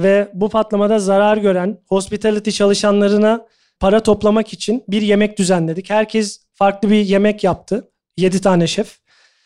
ve 0.00 0.30
bu 0.34 0.48
patlamada 0.48 0.98
zarar 0.98 1.36
gören 1.36 1.78
hospitality 1.88 2.50
çalışanlarına 2.50 3.46
para 3.80 4.02
toplamak 4.02 4.52
için 4.52 4.84
bir 4.88 5.02
yemek 5.02 5.38
düzenledik. 5.38 5.90
Herkes 5.90 6.46
farklı 6.54 6.90
bir 6.90 7.00
yemek 7.00 7.44
yaptı. 7.44 7.90
7 8.16 8.40
tane 8.40 8.66
şef. 8.66 8.98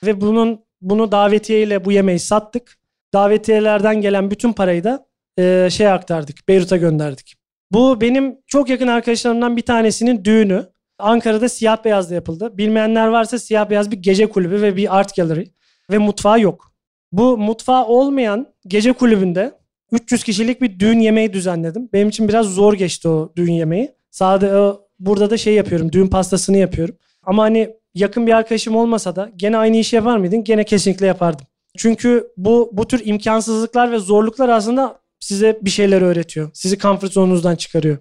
Ve 0.02 0.20
bunun 0.20 0.65
bunu 0.80 1.12
davetiyeyle 1.12 1.84
bu 1.84 1.92
yemeği 1.92 2.18
sattık. 2.18 2.78
Davetiyelerden 3.14 4.00
gelen 4.00 4.30
bütün 4.30 4.52
parayı 4.52 4.84
da 4.84 5.06
e, 5.38 5.68
şey 5.70 5.88
aktardık. 5.88 6.48
Beyrut'a 6.48 6.76
gönderdik. 6.76 7.34
Bu 7.72 8.00
benim 8.00 8.38
çok 8.46 8.68
yakın 8.68 8.88
arkadaşlarımdan 8.88 9.56
bir 9.56 9.62
tanesinin 9.62 10.24
düğünü. 10.24 10.66
Ankara'da 10.98 11.48
siyah 11.48 11.84
beyazda 11.84 12.14
yapıldı. 12.14 12.58
Bilmeyenler 12.58 13.06
varsa 13.06 13.38
siyah 13.38 13.70
beyaz 13.70 13.90
bir 13.90 13.96
gece 13.96 14.26
kulübü 14.28 14.62
ve 14.62 14.76
bir 14.76 14.98
art 14.98 15.16
gallery 15.16 15.44
ve 15.90 15.98
mutfağı 15.98 16.40
yok. 16.40 16.72
Bu 17.12 17.38
mutfağı 17.38 17.86
olmayan 17.86 18.46
gece 18.66 18.92
kulübünde 18.92 19.52
300 19.92 20.24
kişilik 20.24 20.62
bir 20.62 20.78
düğün 20.78 21.00
yemeği 21.00 21.32
düzenledim. 21.32 21.88
Benim 21.92 22.08
için 22.08 22.28
biraz 22.28 22.46
zor 22.46 22.74
geçti 22.74 23.08
o 23.08 23.32
düğün 23.36 23.52
yemeği. 23.52 23.94
Sade 24.10 24.72
burada 24.98 25.30
da 25.30 25.36
şey 25.36 25.54
yapıyorum. 25.54 25.92
Düğün 25.92 26.08
pastasını 26.08 26.56
yapıyorum. 26.56 26.96
Ama 27.22 27.42
hani 27.42 27.76
yakın 27.96 28.26
bir 28.26 28.32
arkadaşım 28.32 28.76
olmasa 28.76 29.16
da 29.16 29.30
gene 29.36 29.56
aynı 29.56 29.76
işi 29.76 29.96
yapar 29.96 30.16
mıydın? 30.16 30.44
Gene 30.44 30.64
kesinlikle 30.64 31.06
yapardım. 31.06 31.46
Çünkü 31.76 32.28
bu 32.36 32.70
bu 32.72 32.88
tür 32.88 33.02
imkansızlıklar 33.04 33.92
ve 33.92 33.98
zorluklar 33.98 34.48
aslında 34.48 34.98
size 35.20 35.58
bir 35.62 35.70
şeyler 35.70 36.02
öğretiyor. 36.02 36.50
Sizi 36.54 36.78
comfort 36.78 37.12
zonunuzdan 37.12 37.56
çıkarıyor. 37.56 37.98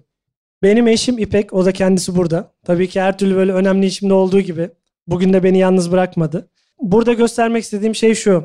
Benim 0.62 0.88
eşim 0.88 1.18
İpek, 1.18 1.52
o 1.52 1.64
da 1.64 1.72
kendisi 1.72 2.16
burada. 2.16 2.52
Tabii 2.64 2.88
ki 2.88 3.00
her 3.00 3.18
türlü 3.18 3.36
böyle 3.36 3.52
önemli 3.52 3.86
işimde 3.86 4.14
olduğu 4.14 4.40
gibi. 4.40 4.70
Bugün 5.06 5.32
de 5.32 5.42
beni 5.42 5.58
yalnız 5.58 5.92
bırakmadı. 5.92 6.48
Burada 6.80 7.12
göstermek 7.12 7.64
istediğim 7.64 7.94
şey 7.94 8.14
şu. 8.14 8.44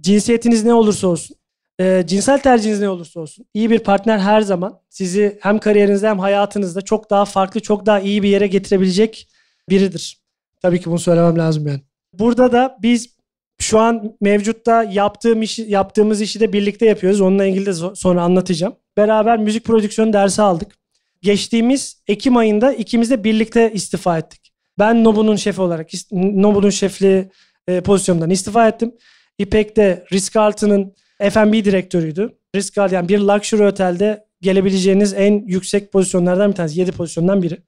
Cinsiyetiniz 0.00 0.64
ne 0.64 0.74
olursa 0.74 1.08
olsun, 1.08 1.36
e, 1.80 2.04
cinsel 2.06 2.38
tercihiniz 2.38 2.80
ne 2.80 2.88
olursa 2.88 3.20
olsun, 3.20 3.46
iyi 3.54 3.70
bir 3.70 3.78
partner 3.78 4.18
her 4.18 4.40
zaman 4.40 4.80
sizi 4.88 5.38
hem 5.40 5.58
kariyerinizde 5.58 6.08
hem 6.08 6.18
hayatınızda 6.18 6.80
çok 6.80 7.10
daha 7.10 7.24
farklı, 7.24 7.60
çok 7.60 7.86
daha 7.86 8.00
iyi 8.00 8.22
bir 8.22 8.28
yere 8.28 8.46
getirebilecek 8.46 9.28
biridir. 9.68 10.25
Tabii 10.62 10.80
ki 10.80 10.90
bunu 10.90 10.98
söylemem 10.98 11.38
lazım 11.38 11.66
yani. 11.66 11.80
Burada 12.12 12.52
da 12.52 12.78
biz 12.82 13.16
şu 13.58 13.78
an 13.78 14.16
mevcutta 14.20 14.82
yaptığım 14.82 15.42
işi, 15.42 15.62
yaptığımız 15.62 16.20
işi 16.20 16.40
de 16.40 16.52
birlikte 16.52 16.86
yapıyoruz. 16.86 17.20
Onunla 17.20 17.44
ilgili 17.44 17.66
de 17.66 17.74
sonra 17.94 18.22
anlatacağım. 18.22 18.76
Beraber 18.96 19.38
müzik 19.38 19.64
prodüksiyonu 19.64 20.12
dersi 20.12 20.42
aldık. 20.42 20.76
Geçtiğimiz 21.22 22.02
Ekim 22.08 22.36
ayında 22.36 22.72
ikimiz 22.72 23.10
de 23.10 23.24
birlikte 23.24 23.72
istifa 23.72 24.18
ettik. 24.18 24.52
Ben 24.78 25.04
Nobu'nun 25.04 25.36
şefi 25.36 25.60
olarak 25.60 25.88
Nobu'nun 26.12 26.70
şefliği 26.70 27.30
e, 27.68 27.80
pozisyonundan 27.80 28.30
istifa 28.30 28.68
ettim. 28.68 28.94
İpek 29.38 29.76
de 29.76 30.04
Ritz-Carlton'ın 30.12 30.94
F&B 31.30 31.64
direktörüydü. 31.64 32.38
Ritz-Carlton 32.56 32.94
yani 32.94 33.08
bir 33.08 33.18
luxury 33.18 33.66
otelde 33.66 34.26
gelebileceğiniz 34.40 35.14
en 35.14 35.44
yüksek 35.46 35.92
pozisyonlardan 35.92 36.50
bir 36.50 36.56
tanesi. 36.56 36.80
7 36.80 36.92
pozisyondan 36.92 37.42
biri. 37.42 37.58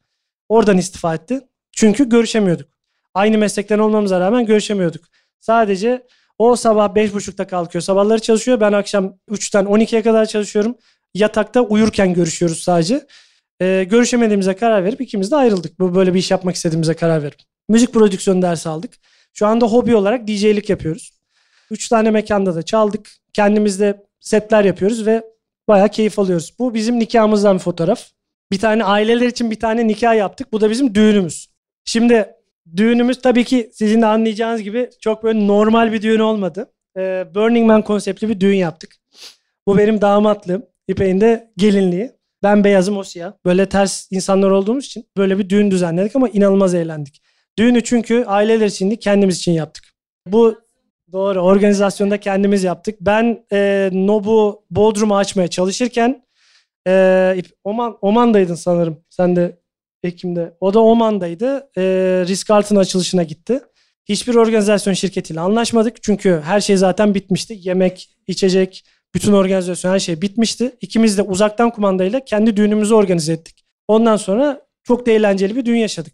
Oradan 0.48 0.78
istifa 0.78 1.14
etti. 1.14 1.40
Çünkü 1.72 2.08
görüşemiyorduk. 2.08 2.77
Aynı 3.14 3.38
meslekten 3.38 3.78
olmamıza 3.78 4.20
rağmen 4.20 4.46
görüşemiyorduk. 4.46 5.04
Sadece 5.40 6.06
o 6.38 6.56
sabah 6.56 6.88
5.30'da 6.88 7.46
kalkıyor. 7.46 7.82
Sabahları 7.82 8.20
çalışıyor. 8.20 8.60
Ben 8.60 8.72
akşam 8.72 9.14
3'ten 9.30 9.64
12'ye 9.64 10.02
kadar 10.02 10.26
çalışıyorum. 10.26 10.76
Yatakta 11.14 11.60
uyurken 11.60 12.14
görüşüyoruz 12.14 12.62
sadece. 12.62 13.06
Ee, 13.60 13.86
görüşemediğimize 13.90 14.56
karar 14.56 14.84
verip 14.84 15.00
ikimiz 15.00 15.30
de 15.30 15.36
ayrıldık. 15.36 15.80
Bu 15.80 15.94
böyle 15.94 16.14
bir 16.14 16.18
iş 16.18 16.30
yapmak 16.30 16.54
istediğimize 16.54 16.94
karar 16.94 17.22
verip. 17.22 17.38
Müzik 17.68 17.94
prodüksiyonu 17.94 18.42
dersi 18.42 18.68
aldık. 18.68 18.94
Şu 19.34 19.46
anda 19.46 19.66
hobi 19.66 19.96
olarak 19.96 20.28
DJ'lik 20.28 20.68
yapıyoruz. 20.68 21.10
3 21.70 21.88
tane 21.88 22.10
mekanda 22.10 22.54
da 22.54 22.62
çaldık. 22.62 23.10
Kendimiz 23.32 23.80
de 23.80 24.06
setler 24.20 24.64
yapıyoruz 24.64 25.06
ve 25.06 25.22
bayağı 25.68 25.88
keyif 25.88 26.18
alıyoruz. 26.18 26.54
Bu 26.58 26.74
bizim 26.74 26.98
nikahımızdan 26.98 27.54
bir 27.54 27.62
fotoğraf. 27.62 28.06
Bir 28.52 28.58
tane 28.58 28.84
aileler 28.84 29.26
için 29.26 29.50
bir 29.50 29.60
tane 29.60 29.86
nikah 29.86 30.16
yaptık. 30.16 30.52
Bu 30.52 30.60
da 30.60 30.70
bizim 30.70 30.94
düğünümüz. 30.94 31.48
Şimdi 31.84 32.37
düğünümüz 32.76 33.22
tabii 33.22 33.44
ki 33.44 33.70
sizin 33.72 34.02
de 34.02 34.06
anlayacağınız 34.06 34.62
gibi 34.62 34.90
çok 35.00 35.22
böyle 35.24 35.46
normal 35.46 35.92
bir 35.92 36.02
düğün 36.02 36.18
olmadı. 36.18 36.72
Ee, 36.96 37.26
Burning 37.34 37.66
Man 37.66 37.82
konseptli 37.82 38.28
bir 38.28 38.40
düğün 38.40 38.56
yaptık. 38.56 38.96
Bu 39.66 39.78
benim 39.78 40.00
damatlığım. 40.00 40.62
İpek'in 40.88 41.20
de 41.20 41.52
gelinliği. 41.56 42.12
Ben 42.42 42.64
beyazım 42.64 42.96
o 42.96 43.04
siyah. 43.04 43.32
Böyle 43.44 43.68
ters 43.68 44.08
insanlar 44.10 44.50
olduğumuz 44.50 44.86
için 44.86 45.04
böyle 45.16 45.38
bir 45.38 45.48
düğün 45.48 45.70
düzenledik 45.70 46.16
ama 46.16 46.28
inanılmaz 46.28 46.74
eğlendik. 46.74 47.22
Düğünü 47.58 47.84
çünkü 47.84 48.24
aileler 48.26 48.66
için 48.66 48.90
değil 48.90 49.00
kendimiz 49.00 49.36
için 49.36 49.52
yaptık. 49.52 49.84
Bu 50.26 50.58
doğru 51.12 51.40
organizasyonda 51.40 52.20
kendimiz 52.20 52.64
yaptık. 52.64 52.96
Ben 53.00 53.44
e, 53.52 53.90
Nobu 53.92 54.64
Bodrum'u 54.70 55.16
açmaya 55.16 55.48
çalışırken 55.48 56.22
e, 56.86 57.42
Oman, 57.64 57.98
Oman'daydın 58.00 58.54
sanırım. 58.54 59.04
Sen 59.10 59.36
de 59.36 59.58
Ekim'de. 60.02 60.56
O 60.60 60.74
da 60.74 60.80
Oman'daydı. 60.80 61.70
E, 61.76 61.82
Ritz-Carlton 62.28 62.78
açılışına 62.78 63.22
gitti. 63.22 63.60
Hiçbir 64.08 64.34
organizasyon 64.34 64.94
şirketiyle 64.94 65.40
anlaşmadık. 65.40 66.02
Çünkü 66.02 66.40
her 66.44 66.60
şey 66.60 66.76
zaten 66.76 67.14
bitmişti. 67.14 67.58
Yemek, 67.58 68.16
içecek, 68.26 68.84
bütün 69.14 69.32
organizasyon 69.32 69.92
her 69.92 69.98
şey 69.98 70.22
bitmişti. 70.22 70.76
İkimiz 70.80 71.18
de 71.18 71.22
uzaktan 71.22 71.70
kumandayla 71.70 72.24
kendi 72.24 72.56
düğünümüzü 72.56 72.94
organize 72.94 73.32
ettik. 73.32 73.64
Ondan 73.88 74.16
sonra 74.16 74.60
çok 74.84 75.06
da 75.06 75.10
eğlenceli 75.10 75.56
bir 75.56 75.64
düğün 75.64 75.76
yaşadık. 75.76 76.12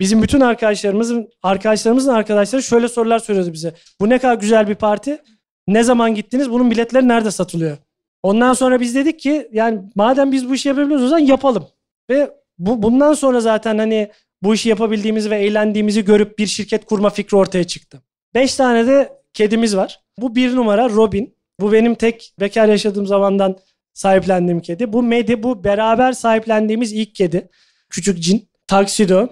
Bizim 0.00 0.22
bütün 0.22 0.40
arkadaşlarımızın 0.40 1.28
arkadaşlarımızın 1.42 2.10
arkadaşları 2.10 2.62
şöyle 2.62 2.88
sorular 2.88 3.18
soruyordu 3.18 3.52
bize. 3.52 3.74
Bu 4.00 4.08
ne 4.08 4.18
kadar 4.18 4.34
güzel 4.34 4.68
bir 4.68 4.74
parti. 4.74 5.22
Ne 5.68 5.82
zaman 5.82 6.14
gittiniz? 6.14 6.50
Bunun 6.50 6.70
biletleri 6.70 7.08
nerede 7.08 7.30
satılıyor? 7.30 7.76
Ondan 8.22 8.52
sonra 8.52 8.80
biz 8.80 8.94
dedik 8.94 9.20
ki 9.20 9.48
yani 9.52 9.80
madem 9.94 10.32
biz 10.32 10.48
bu 10.48 10.54
işi 10.54 10.68
yapabiliyoruz 10.68 11.04
o 11.04 11.08
zaman 11.08 11.24
yapalım. 11.24 11.68
Ve 12.10 12.30
bu 12.58 12.82
bundan 12.82 13.14
sonra 13.14 13.40
zaten 13.40 13.78
hani 13.78 14.10
bu 14.42 14.54
işi 14.54 14.68
yapabildiğimizi 14.68 15.30
ve 15.30 15.38
eğlendiğimizi 15.38 16.04
görüp 16.04 16.38
bir 16.38 16.46
şirket 16.46 16.84
kurma 16.84 17.10
fikri 17.10 17.36
ortaya 17.36 17.64
çıktı. 17.64 18.02
Beş 18.34 18.54
tane 18.54 18.86
de 18.86 19.12
kedimiz 19.34 19.76
var. 19.76 20.00
Bu 20.18 20.34
bir 20.34 20.56
numara 20.56 20.90
Robin. 20.90 21.36
Bu 21.60 21.72
benim 21.72 21.94
tek 21.94 22.34
bekar 22.40 22.68
yaşadığım 22.68 23.06
zamandan 23.06 23.58
sahiplendiğim 23.94 24.60
kedi. 24.60 24.92
Bu 24.92 25.02
Medi 25.02 25.42
bu 25.42 25.64
beraber 25.64 26.12
sahiplendiğimiz 26.12 26.92
ilk 26.92 27.14
kedi. 27.14 27.48
Küçük 27.90 28.22
cin. 28.22 28.48
Taksido. 28.66 29.28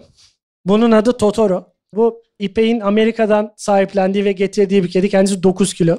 Bunun 0.65 0.91
adı 0.91 1.17
Totoro. 1.17 1.67
Bu 1.95 2.23
İpek'in 2.39 2.81
Amerika'dan 2.81 3.53
sahiplendiği 3.57 4.25
ve 4.25 4.33
getirdiği 4.33 4.85
bir 4.85 4.91
kedi. 4.91 5.09
Kendisi 5.09 5.43
9 5.43 5.75
kilo. 5.75 5.97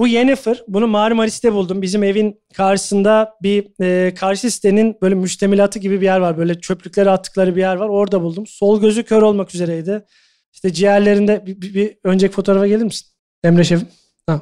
Bu 0.00 0.08
Yennefer. 0.08 0.62
Bunu 0.68 0.86
Marmaris'te 0.86 1.52
buldum. 1.52 1.82
Bizim 1.82 2.02
evin 2.02 2.40
karşısında 2.54 3.34
bir 3.42 3.84
e, 3.84 4.14
karşı 4.14 4.50
sitenin 4.50 4.96
böyle 5.02 5.14
müştemilatı 5.14 5.78
gibi 5.78 6.00
bir 6.00 6.04
yer 6.04 6.20
var. 6.20 6.38
Böyle 6.38 6.60
çöplükleri 6.60 7.10
attıkları 7.10 7.56
bir 7.56 7.60
yer 7.60 7.76
var. 7.76 7.88
Orada 7.88 8.22
buldum. 8.22 8.46
Sol 8.46 8.80
gözü 8.80 9.02
kör 9.02 9.22
olmak 9.22 9.54
üzereydi. 9.54 10.04
İşte 10.52 10.72
ciğerlerinde 10.72 11.46
bir, 11.46 11.60
bir, 11.60 11.74
bir 11.74 11.96
önceki 12.04 12.34
fotoğrafa 12.34 12.66
gelir 12.66 12.84
misin? 12.84 13.08
Emre 13.44 13.64
Şef'im. 13.64 13.88
Ha, 14.26 14.40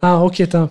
ha 0.00 0.24
okey 0.24 0.46
tamam. 0.46 0.70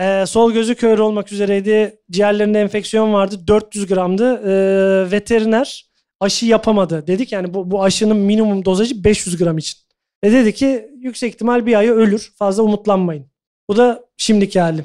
Ee, 0.00 0.24
sol 0.26 0.52
gözü 0.52 0.74
kör 0.74 0.98
olmak 0.98 1.32
üzereydi. 1.32 2.00
Ciğerlerinde 2.10 2.60
enfeksiyon 2.60 3.12
vardı. 3.12 3.46
400 3.46 3.86
gramdı. 3.86 4.34
Ee, 4.34 5.10
veteriner 5.10 5.90
aşı 6.20 6.46
yapamadı. 6.46 7.06
Dedik 7.06 7.32
yani 7.32 7.54
bu, 7.54 7.70
bu 7.70 7.84
aşının 7.84 8.16
minimum 8.16 8.64
dozajı 8.64 9.04
500 9.04 9.36
gram 9.36 9.58
için. 9.58 9.78
Ve 10.24 10.32
dedi 10.32 10.54
ki 10.54 10.90
yüksek 10.98 11.34
ihtimal 11.34 11.66
bir 11.66 11.74
ayı 11.74 11.92
ölür. 11.92 12.32
Fazla 12.38 12.62
umutlanmayın. 12.62 13.31
Bu 13.72 13.76
da 13.76 14.04
şimdiki 14.16 14.60
halim. 14.60 14.84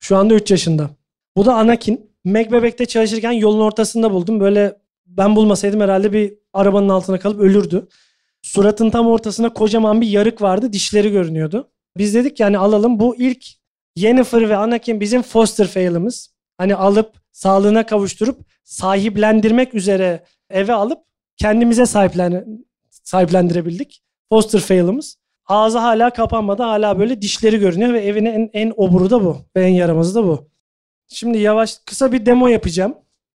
Şu 0.00 0.16
anda 0.16 0.34
3 0.34 0.50
yaşında. 0.50 0.90
Bu 1.36 1.46
da 1.46 1.54
Anakin. 1.54 2.10
Mac 2.24 2.50
bebekte 2.50 2.86
çalışırken 2.86 3.32
yolun 3.32 3.60
ortasında 3.60 4.10
buldum. 4.12 4.40
Böyle 4.40 4.78
ben 5.06 5.36
bulmasaydım 5.36 5.80
herhalde 5.80 6.12
bir 6.12 6.34
arabanın 6.52 6.88
altına 6.88 7.18
kalıp 7.18 7.40
ölürdü. 7.40 7.88
Suratın 8.42 8.90
tam 8.90 9.06
ortasına 9.06 9.52
kocaman 9.52 10.00
bir 10.00 10.06
yarık 10.06 10.42
vardı. 10.42 10.72
Dişleri 10.72 11.10
görünüyordu. 11.10 11.70
Biz 11.96 12.14
dedik 12.14 12.40
yani 12.40 12.58
alalım. 12.58 13.00
Bu 13.00 13.16
ilk 13.16 13.46
Yennefer 13.96 14.48
ve 14.48 14.56
Anakin 14.56 15.00
bizim 15.00 15.22
foster 15.22 15.66
fail'ımız. 15.66 16.34
Hani 16.58 16.74
alıp 16.74 17.12
sağlığına 17.32 17.86
kavuşturup 17.86 18.40
sahiplendirmek 18.64 19.74
üzere 19.74 20.24
eve 20.50 20.72
alıp 20.72 20.98
kendimize 21.36 21.86
sahiplen 21.86 22.64
sahiplendirebildik. 22.90 24.02
Foster 24.28 24.60
fail'ımız. 24.60 25.16
Ağzı 25.46 25.78
hala 25.78 26.10
kapanmadı. 26.10 26.62
Hala 26.62 26.98
böyle 26.98 27.22
dişleri 27.22 27.58
görünüyor 27.58 27.92
ve 27.92 28.00
evine 28.00 28.28
en, 28.28 28.50
en 28.52 28.72
oburu 28.76 29.10
da 29.10 29.24
bu. 29.24 29.36
Ve 29.56 29.64
en 29.64 29.72
yaramazı 29.72 30.14
da 30.14 30.26
bu. 30.26 30.48
Şimdi 31.08 31.38
yavaş 31.38 31.78
kısa 31.78 32.12
bir 32.12 32.26
demo 32.26 32.48
yapacağım. 32.48 32.94